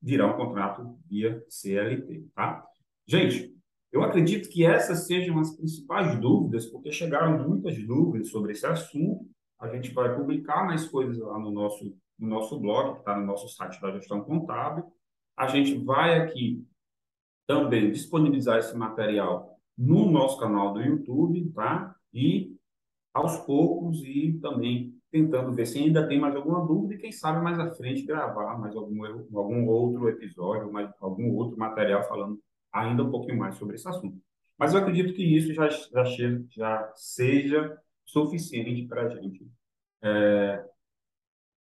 virá 0.00 0.26
um 0.26 0.36
contrato 0.36 0.98
via 1.06 1.44
CLT, 1.48 2.26
tá? 2.34 2.64
Gente, 3.06 3.54
eu 3.92 4.02
acredito 4.02 4.48
que 4.48 4.64
essas 4.64 5.06
sejam 5.06 5.38
as 5.38 5.56
principais 5.56 6.18
dúvidas, 6.20 6.66
porque 6.66 6.92
chegaram 6.92 7.46
muitas 7.46 7.76
dúvidas 7.84 8.30
sobre 8.30 8.52
esse 8.52 8.64
assunto. 8.64 9.28
A 9.58 9.68
gente 9.68 9.92
vai 9.92 10.14
publicar 10.16 10.64
mais 10.64 10.88
coisas 10.88 11.18
lá 11.18 11.38
no 11.38 11.50
nosso, 11.50 11.96
no 12.18 12.28
nosso 12.28 12.58
blog, 12.58 12.94
que 12.94 12.98
está 13.00 13.18
no 13.18 13.26
nosso 13.26 13.48
site 13.48 13.80
da 13.80 13.90
gestão 13.92 14.22
contábil. 14.22 14.84
A 15.36 15.48
gente 15.48 15.76
vai 15.84 16.20
aqui 16.20 16.64
também 17.46 17.90
disponibilizar 17.90 18.58
esse 18.58 18.76
material 18.76 19.58
no 19.76 20.10
nosso 20.10 20.38
canal 20.38 20.72
do 20.72 20.80
YouTube, 20.80 21.50
tá? 21.50 21.94
E 22.14 22.56
aos 23.12 23.38
poucos 23.38 24.04
e 24.04 24.38
também 24.40 24.99
tentando 25.10 25.52
ver 25.52 25.66
se 25.66 25.78
ainda 25.78 26.06
tem 26.06 26.20
mais 26.20 26.34
alguma 26.36 26.64
dúvida 26.64 26.94
e 26.94 26.98
quem 26.98 27.12
sabe 27.12 27.42
mais 27.42 27.58
à 27.58 27.70
frente 27.72 28.02
gravar 28.02 28.58
mais 28.58 28.76
algum, 28.76 29.04
algum 29.36 29.66
outro 29.66 30.08
episódio, 30.08 30.72
mais 30.72 30.90
algum 31.00 31.34
outro 31.34 31.58
material 31.58 32.02
falando 32.04 32.40
ainda 32.72 33.02
um 33.02 33.10
pouquinho 33.10 33.38
mais 33.38 33.56
sobre 33.56 33.74
esse 33.74 33.88
assunto. 33.88 34.20
Mas 34.56 34.72
eu 34.72 34.80
acredito 34.80 35.14
que 35.14 35.22
isso 35.22 35.52
já, 35.52 35.68
já, 35.68 36.04
já 36.50 36.92
seja 36.94 37.78
suficiente 38.04 38.86
para 38.86 39.02
a 39.02 39.08
gente, 39.08 39.50
é, 40.02 40.64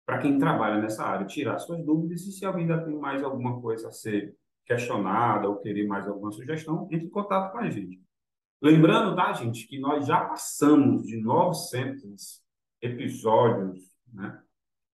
para 0.07 0.19
quem 0.19 0.39
trabalha 0.39 0.81
nessa 0.81 1.05
área, 1.05 1.27
tirar 1.27 1.59
suas 1.59 1.85
dúvidas 1.85 2.23
e 2.23 2.33
se 2.33 2.45
alguém 2.45 2.63
ainda 2.63 2.85
tem 2.85 2.97
mais 2.97 3.23
alguma 3.23 3.61
coisa 3.61 3.89
a 3.89 3.93
ser 3.93 4.37
questionada 4.65 5.49
ou 5.49 5.57
querer 5.57 5.87
mais 5.87 6.07
alguma 6.09 6.33
sugestão, 6.33 6.89
entre 6.91 7.07
em 7.07 7.11
contato 7.11 7.53
com 7.53 7.59
a 7.59 7.69
gente. 7.69 8.01
Lembrando, 8.63 9.15
tá, 9.15 9.33
gente, 9.33 9.67
que 9.67 9.79
nós 9.79 10.07
já 10.07 10.25
passamos 10.25 11.07
de 11.07 11.21
900 11.21 12.46
episódios 12.87 13.81
né, 14.13 14.41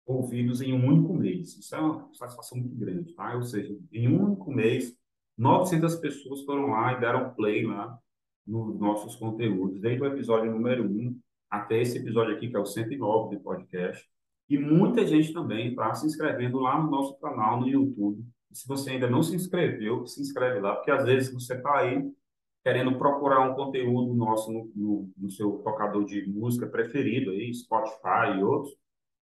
ouvidos 0.07 0.61
em 0.61 0.73
um 0.73 0.87
único 0.87 1.15
mês. 1.15 1.57
Isso 1.57 1.75
é 1.75 1.81
uma 1.81 2.13
satisfação 2.15 2.59
muito 2.59 2.75
grande, 2.75 3.13
tá? 3.15 3.35
Ou 3.35 3.43
seja, 3.43 3.77
em 3.93 4.09
um 4.09 4.25
único 4.25 4.53
mês, 4.53 4.97
900 5.37 5.97
pessoas 5.97 6.43
foram 6.45 6.69
lá 6.69 6.93
e 6.93 7.01
deram 7.01 7.35
play 7.35 7.67
lá 7.67 7.99
nos 8.47 8.79
nossos 8.79 9.17
conteúdos, 9.17 9.81
desde 9.81 10.03
o 10.03 10.07
episódio 10.07 10.51
número 10.51 10.85
1 10.85 11.19
até 11.51 11.81
esse 11.81 11.99
episódio 11.99 12.35
aqui, 12.35 12.49
que 12.49 12.57
é 12.57 12.59
o 12.59 12.67
109 12.67 13.37
do 13.37 13.43
podcast. 13.43 14.09
E 14.49 14.59
muita 14.59 15.07
gente 15.07 15.33
também 15.33 15.71
está 15.71 15.95
se 15.95 16.07
inscrevendo 16.07 16.59
lá 16.59 16.81
no 16.81 16.91
nosso 16.91 17.19
canal 17.21 17.61
no 17.61 17.69
YouTube. 17.69 18.25
Se 18.53 18.67
você 18.67 18.91
ainda 18.91 19.09
não 19.09 19.23
se 19.23 19.35
inscreveu, 19.35 20.07
se 20.07 20.21
inscreve 20.21 20.59
lá, 20.61 20.75
porque 20.75 20.91
às 20.91 21.05
vezes 21.05 21.33
você 21.33 21.55
está 21.55 21.79
aí 21.79 22.13
querendo 22.63 22.99
procurar 22.99 23.41
um 23.41 23.55
conteúdo 23.55 24.15
nosso 24.15 24.53
no, 24.53 24.71
no, 24.75 25.11
no, 25.17 25.31
seu 25.31 25.59
tocador 25.65 26.05
de 26.05 26.29
música 26.29 26.67
preferido, 26.67 27.31
aí, 27.31 27.53
Spotify 27.55 28.39
e 28.39 28.43
outros, 28.43 28.75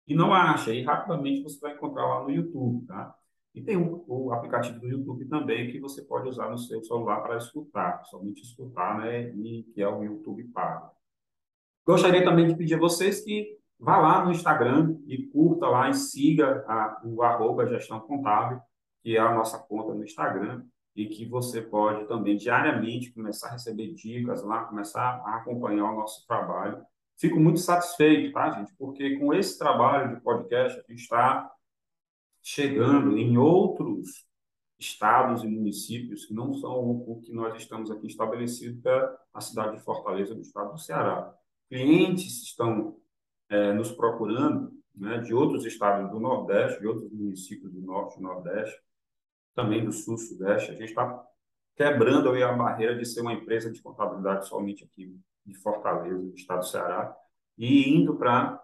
e 0.07 0.15
não 0.15 0.33
acha, 0.33 0.73
e 0.73 0.81
rapidamente 0.81 1.43
você 1.43 1.59
vai 1.59 1.73
encontrar 1.73 2.07
lá 2.07 2.23
no 2.23 2.31
YouTube, 2.31 2.85
tá? 2.87 3.15
E 3.53 3.61
tem 3.61 3.77
o, 3.77 4.03
o 4.07 4.33
aplicativo 4.33 4.79
do 4.79 4.87
YouTube 4.87 5.25
também 5.25 5.71
que 5.71 5.79
você 5.79 6.01
pode 6.03 6.27
usar 6.27 6.49
no 6.49 6.57
seu 6.57 6.83
celular 6.83 7.21
para 7.21 7.37
escutar, 7.37 8.03
somente 8.05 8.41
escutar, 8.41 8.97
né? 8.99 9.29
E 9.29 9.63
que 9.73 9.81
é 9.81 9.87
o 9.87 10.03
YouTube 10.03 10.43
Pago. 10.45 10.91
Gostaria 11.85 12.23
também 12.23 12.47
de 12.47 12.55
pedir 12.55 12.75
a 12.75 12.79
vocês 12.79 13.21
que 13.23 13.57
vá 13.79 13.97
lá 13.97 14.25
no 14.25 14.31
Instagram 14.31 14.97
e 15.07 15.25
curta 15.27 15.67
lá 15.67 15.89
e 15.89 15.93
siga 15.93 16.63
a, 16.67 17.01
o 17.03 17.21
arroba 17.23 17.65
gestão 17.67 17.99
contábil, 17.99 18.59
que 19.01 19.15
é 19.15 19.19
a 19.19 19.33
nossa 19.33 19.57
conta 19.59 19.93
no 19.93 20.03
Instagram, 20.03 20.63
e 20.95 21.07
que 21.07 21.25
você 21.25 21.61
pode 21.61 22.07
também 22.07 22.37
diariamente 22.37 23.11
começar 23.11 23.49
a 23.49 23.51
receber 23.53 23.93
dicas 23.93 24.43
lá, 24.43 24.65
começar 24.65 25.21
a 25.25 25.37
acompanhar 25.37 25.91
o 25.91 25.95
nosso 25.95 26.25
trabalho. 26.27 26.83
Fico 27.17 27.39
muito 27.39 27.59
satisfeito, 27.59 28.33
tá, 28.33 28.51
gente? 28.51 28.73
Porque 28.77 29.17
com 29.17 29.33
esse 29.33 29.57
trabalho 29.57 30.15
de 30.15 30.21
podcast, 30.21 30.79
a 30.79 30.91
gente 30.91 31.01
está 31.01 31.51
chegando 32.41 33.17
em 33.17 33.37
outros 33.37 34.25
estados 34.79 35.43
e 35.43 35.47
municípios 35.47 36.25
que 36.25 36.33
não 36.33 36.53
são 36.53 37.03
o 37.05 37.19
que 37.21 37.33
nós 37.33 37.55
estamos 37.55 37.91
aqui 37.91 38.07
estabelecidos, 38.07 38.81
que 38.81 38.87
é 38.87 39.17
a 39.33 39.41
cidade 39.41 39.77
de 39.77 39.83
Fortaleza, 39.83 40.33
do 40.33 40.41
estado 40.41 40.71
do 40.71 40.79
Ceará. 40.79 41.33
Clientes 41.67 42.41
estão 42.43 42.97
é, 43.49 43.73
nos 43.73 43.91
procurando 43.91 44.71
né, 44.95 45.19
de 45.19 45.33
outros 45.33 45.65
estados 45.65 46.09
do 46.11 46.19
Nordeste, 46.19 46.79
de 46.79 46.87
outros 46.87 47.11
municípios 47.11 47.71
do 47.71 47.81
Norte 47.81 48.17
e 48.17 48.21
Nordeste, 48.21 48.81
também 49.55 49.83
do 49.83 49.91
Sul 49.91 50.17
Sudeste. 50.17 50.71
A 50.71 50.75
gente 50.75 50.89
está 50.89 51.23
quebrando 51.75 52.29
a 52.29 52.51
barreira 52.53 52.97
de 52.97 53.05
ser 53.05 53.21
uma 53.21 53.33
empresa 53.33 53.71
de 53.71 53.81
contabilidade 53.81 54.47
somente 54.47 54.83
aqui 54.83 55.15
de 55.45 55.55
Fortaleza, 55.55 56.17
do 56.17 56.35
estado 56.35 56.59
do 56.59 56.67
Ceará, 56.67 57.15
e 57.57 57.89
indo 57.89 58.15
para 58.15 58.61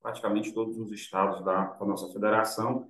praticamente 0.00 0.52
todos 0.52 0.78
os 0.78 0.92
estados 0.92 1.44
da, 1.44 1.64
da 1.64 1.86
nossa 1.86 2.12
federação. 2.12 2.88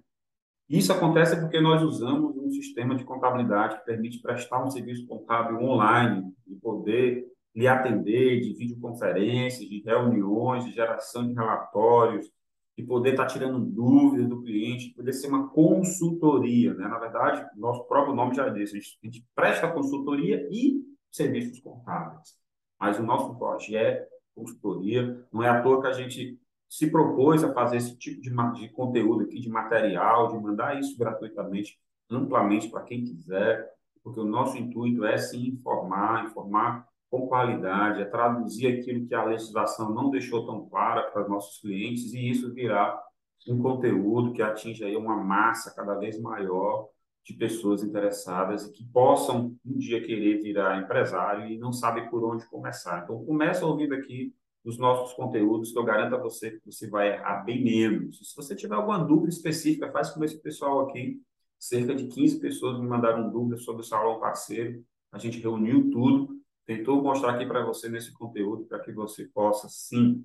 Isso 0.69 0.93
acontece 0.93 1.41
porque 1.41 1.61
nós 1.61 1.83
usamos 1.83 2.37
um 2.37 2.51
sistema 2.51 2.95
de 2.95 3.05
contabilidade 3.05 3.79
que 3.79 3.85
permite 3.85 4.21
prestar 4.21 4.63
um 4.65 4.71
serviço 4.71 5.07
contábil 5.07 5.63
online 5.63 6.35
e 6.47 6.57
poder 6.57 7.27
lhe 7.55 7.67
atender 7.67 8.41
de 8.41 8.53
videoconferências, 8.53 9.67
de 9.67 9.81
reuniões, 9.81 10.65
de 10.65 10.73
geração 10.73 11.27
de 11.27 11.33
relatórios, 11.33 12.31
de 12.77 12.83
poder 12.83 13.11
estar 13.11 13.27
tirando 13.27 13.59
dúvidas 13.59 14.29
do 14.29 14.43
cliente, 14.43 14.91
poder 14.91 15.13
ser 15.13 15.29
uma 15.29 15.49
consultoria. 15.49 16.75
Né? 16.75 16.87
Na 16.87 16.99
verdade, 16.99 17.47
nosso 17.57 17.85
próprio 17.85 18.15
nome 18.15 18.35
já 18.35 18.49
diz, 18.51 18.71
a 18.71 18.75
gente, 18.75 18.99
a 19.03 19.07
gente 19.07 19.27
presta 19.35 19.73
consultoria 19.73 20.47
e 20.51 20.83
serviços 21.11 21.59
contábeis. 21.61 22.37
Mas 22.79 22.99
o 22.99 23.03
nosso 23.03 23.39
forte 23.39 23.75
é 23.75 24.07
consultoria. 24.35 25.27
Não 25.33 25.43
é 25.43 25.49
à 25.49 25.63
toa 25.63 25.81
que 25.81 25.87
a 25.89 25.93
gente 25.93 26.39
se 26.69 26.91
propôs 26.91 27.43
a 27.43 27.55
fazer 27.55 27.79
esse 27.79 27.97
tipo 27.97 28.21
de, 28.21 28.31
de 28.31 28.69
conteúdo 28.71 29.25
aqui, 29.25 29.41
de 29.41 29.49
material, 29.49 30.29
de 30.29 30.39
mandar 30.39 30.79
isso 30.79 30.99
gratuitamente, 30.99 31.79
amplamente 32.11 32.69
para 32.69 32.83
quem 32.83 33.05
quiser, 33.05 33.73
porque 34.03 34.21
o 34.21 34.25
nosso 34.25 34.59
intuito 34.59 35.05
é 35.05 35.17
sim 35.17 35.47
informar, 35.47 36.27
informar 36.27 36.87
com 37.17 37.29
qualidade, 37.29 38.03
é 38.03 38.05
traduzir 38.05 38.67
aquilo 38.67 39.07
que 39.07 39.15
a 39.15 39.25
legislação 39.25 39.93
não 39.95 40.11
deixou 40.11 40.45
tão 40.45 40.69
clara 40.69 41.11
para 41.11 41.23
os 41.23 41.29
nossos 41.29 41.61
clientes 41.61 42.13
e 42.13 42.31
isso 42.31 42.53
virar 42.53 43.03
um 43.49 43.63
conteúdo 43.63 44.33
que 44.33 44.43
atinja 44.43 44.87
aí 44.87 44.97
uma 44.97 45.17
massa 45.17 45.75
cada 45.75 45.95
vez 45.95 46.21
maior 46.21 46.89
de 47.25 47.35
pessoas 47.35 47.83
interessadas 47.83 48.67
e 48.67 48.73
que 48.73 48.85
possam 48.85 49.57
um 49.65 49.79
dia 49.79 50.03
querer 50.03 50.43
virar 50.43 50.81
empresário 50.81 51.47
e 51.47 51.59
não 51.59 51.73
sabem 51.73 52.09
por 52.09 52.25
onde 52.25 52.49
começar. 52.49 53.03
Então, 53.03 53.25
começa 53.25 53.67
ouvindo 53.67 53.95
aqui 53.95 54.35
os 54.65 54.79
nossos 54.79 55.15
conteúdos, 55.15 55.73
que 55.73 55.79
eu 55.79 55.85
garanto 55.85 56.15
a 56.17 56.19
você 56.19 56.53
que 56.53 56.61
você 56.65 56.89
vai 56.89 57.13
errar 57.13 57.45
bem 57.45 57.63
menos. 57.63 58.19
Se 58.19 58.35
você 58.35 58.55
tiver 58.55 58.75
alguma 58.75 58.99
dúvida 58.99 59.31
específica, 59.31 59.91
faz 59.93 60.11
como 60.11 60.25
esse 60.25 60.41
pessoal 60.41 60.81
aqui. 60.81 61.21
Cerca 61.59 61.95
de 61.95 62.09
15 62.09 62.41
pessoas 62.41 62.81
me 62.81 62.87
mandaram 62.87 63.31
dúvidas 63.31 63.63
sobre 63.65 63.83
o 63.83 63.85
salão 63.85 64.21
parceiro. 64.21 64.85
A 65.13 65.19
gente 65.19 65.41
reuniu 65.41 65.91
tudo 65.91 66.36
tentou 66.67 67.03
mostrar 67.03 67.35
aqui 67.35 67.47
para 67.47 67.65
você 67.65 67.89
nesse 67.89 68.13
conteúdo 68.13 68.65
para 68.65 68.81
que 68.81 68.93
você 68.93 69.25
possa, 69.27 69.69
sim, 69.69 70.25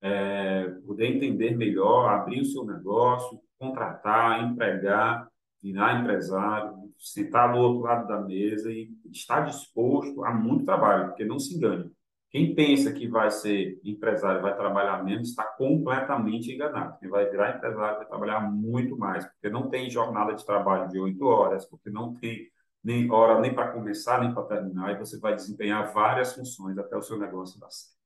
é, 0.00 0.68
poder 0.86 1.06
entender 1.06 1.56
melhor, 1.56 2.08
abrir 2.08 2.40
o 2.40 2.44
seu 2.44 2.64
negócio, 2.64 3.40
contratar, 3.58 4.44
empregar, 4.44 5.28
virar 5.62 6.00
empresário, 6.00 6.74
sentar 6.98 7.52
do 7.52 7.58
outro 7.58 7.82
lado 7.82 8.06
da 8.08 8.20
mesa 8.20 8.70
e 8.70 8.90
estar 9.10 9.40
disposto 9.42 10.24
a 10.24 10.34
muito 10.34 10.64
trabalho, 10.64 11.08
porque 11.08 11.24
não 11.24 11.38
se 11.38 11.54
engane. 11.54 11.90
Quem 12.30 12.54
pensa 12.54 12.92
que 12.92 13.06
vai 13.06 13.30
ser 13.30 13.78
empresário, 13.84 14.40
vai 14.40 14.56
trabalhar 14.56 15.04
menos, 15.04 15.28
está 15.28 15.44
completamente 15.44 16.50
enganado. 16.50 16.98
Quem 16.98 17.08
vai 17.08 17.28
virar 17.30 17.56
empresário 17.56 17.98
vai 17.98 18.06
trabalhar 18.06 18.40
muito 18.40 18.96
mais, 18.96 19.24
porque 19.26 19.50
não 19.50 19.68
tem 19.68 19.90
jornada 19.90 20.34
de 20.34 20.44
trabalho 20.44 20.88
de 20.88 20.98
oito 20.98 21.24
horas, 21.26 21.66
porque 21.66 21.90
não 21.90 22.14
tem 22.14 22.48
nem 22.82 23.10
hora 23.10 23.40
nem 23.40 23.54
para 23.54 23.72
começar, 23.72 24.20
nem 24.20 24.34
para 24.34 24.42
terminar, 24.44 24.92
e 24.92 24.98
você 24.98 25.18
vai 25.18 25.34
desempenhar 25.34 25.92
várias 25.92 26.34
funções 26.34 26.76
até 26.78 26.96
o 26.96 27.02
seu 27.02 27.18
negócio 27.18 27.60
dar 27.60 27.70
certo. 27.70 27.96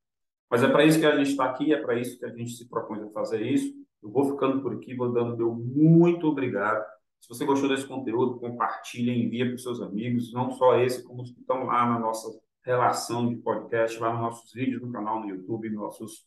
Mas 0.50 0.62
é 0.62 0.68
para 0.68 0.84
isso 0.84 1.00
que 1.00 1.06
a 1.06 1.16
gente 1.16 1.30
está 1.30 1.44
aqui, 1.46 1.72
é 1.72 1.80
para 1.80 1.94
isso 1.98 2.18
que 2.18 2.24
a 2.24 2.30
gente 2.30 2.52
se 2.52 2.68
propõe 2.68 3.02
a 3.02 3.10
fazer 3.10 3.42
isso. 3.42 3.74
Eu 4.02 4.10
vou 4.10 4.30
ficando 4.30 4.62
por 4.62 4.74
aqui, 4.74 4.94
vou 4.94 5.12
dando 5.12 5.36
meu 5.36 5.54
muito 5.54 6.26
obrigado. 6.28 6.84
Se 7.20 7.28
você 7.28 7.44
gostou 7.44 7.68
desse 7.68 7.86
conteúdo, 7.86 8.38
compartilhe, 8.38 9.10
envie 9.10 9.44
para 9.46 9.54
os 9.54 9.62
seus 9.62 9.80
amigos, 9.80 10.32
não 10.32 10.50
só 10.52 10.78
esse, 10.78 11.02
como 11.02 11.22
os 11.22 11.32
que 11.32 11.40
estão 11.40 11.64
lá 11.64 11.86
na 11.86 11.98
nossa 11.98 12.28
relação 12.62 13.28
de 13.28 13.36
podcast, 13.36 13.98
lá 13.98 14.12
nos 14.12 14.20
nossos 14.20 14.52
vídeos 14.52 14.82
no 14.82 14.92
canal 14.92 15.20
no 15.20 15.28
YouTube, 15.28 15.70
nossas 15.70 16.26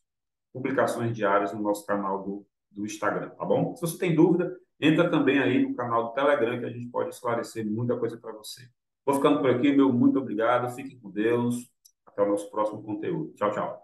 publicações 0.52 1.16
diárias 1.16 1.54
no 1.54 1.62
nosso 1.62 1.86
canal 1.86 2.24
do, 2.24 2.46
do 2.72 2.86
Instagram, 2.86 3.30
tá 3.30 3.46
bom? 3.46 3.76
Se 3.76 3.82
você 3.82 3.98
tem 3.98 4.16
dúvida, 4.16 4.54
Entra 4.82 5.10
também 5.10 5.40
aí 5.40 5.62
no 5.62 5.76
canal 5.76 6.06
do 6.06 6.14
Telegram 6.14 6.58
que 6.58 6.66
a 6.66 6.70
gente 6.70 6.86
pode 6.86 7.10
esclarecer 7.10 7.70
muita 7.70 7.98
coisa 7.98 8.16
para 8.16 8.32
você. 8.32 8.62
Vou 9.06 9.14
ficando 9.14 9.42
por 9.42 9.50
aqui, 9.50 9.74
meu 9.74 9.92
muito 9.92 10.20
obrigado. 10.20 10.74
Fiquem 10.74 10.98
com 10.98 11.12
Deus. 11.12 11.70
Até 12.06 12.22
o 12.22 12.30
nosso 12.30 12.50
próximo 12.50 12.82
conteúdo. 12.82 13.34
Tchau, 13.36 13.52
tchau. 13.52 13.82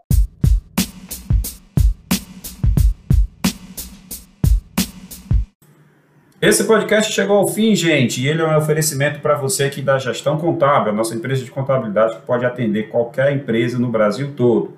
Esse 6.42 6.64
podcast 6.66 7.12
chegou 7.12 7.38
ao 7.38 7.48
fim, 7.50 7.76
gente, 7.76 8.22
e 8.22 8.30
ele 8.30 8.42
é 8.42 8.46
um 8.46 8.56
oferecimento 8.56 9.20
para 9.20 9.36
você 9.36 9.66
aqui 9.66 9.82
da 9.82 9.98
Gestão 9.98 10.38
Contábil, 10.38 10.94
a 10.94 10.96
nossa 10.96 11.14
empresa 11.14 11.44
de 11.44 11.52
contabilidade 11.52 12.16
que 12.16 12.22
pode 12.22 12.46
atender 12.46 12.90
qualquer 12.90 13.34
empresa 13.34 13.78
no 13.78 13.90
Brasil 13.90 14.34
todo. 14.34 14.78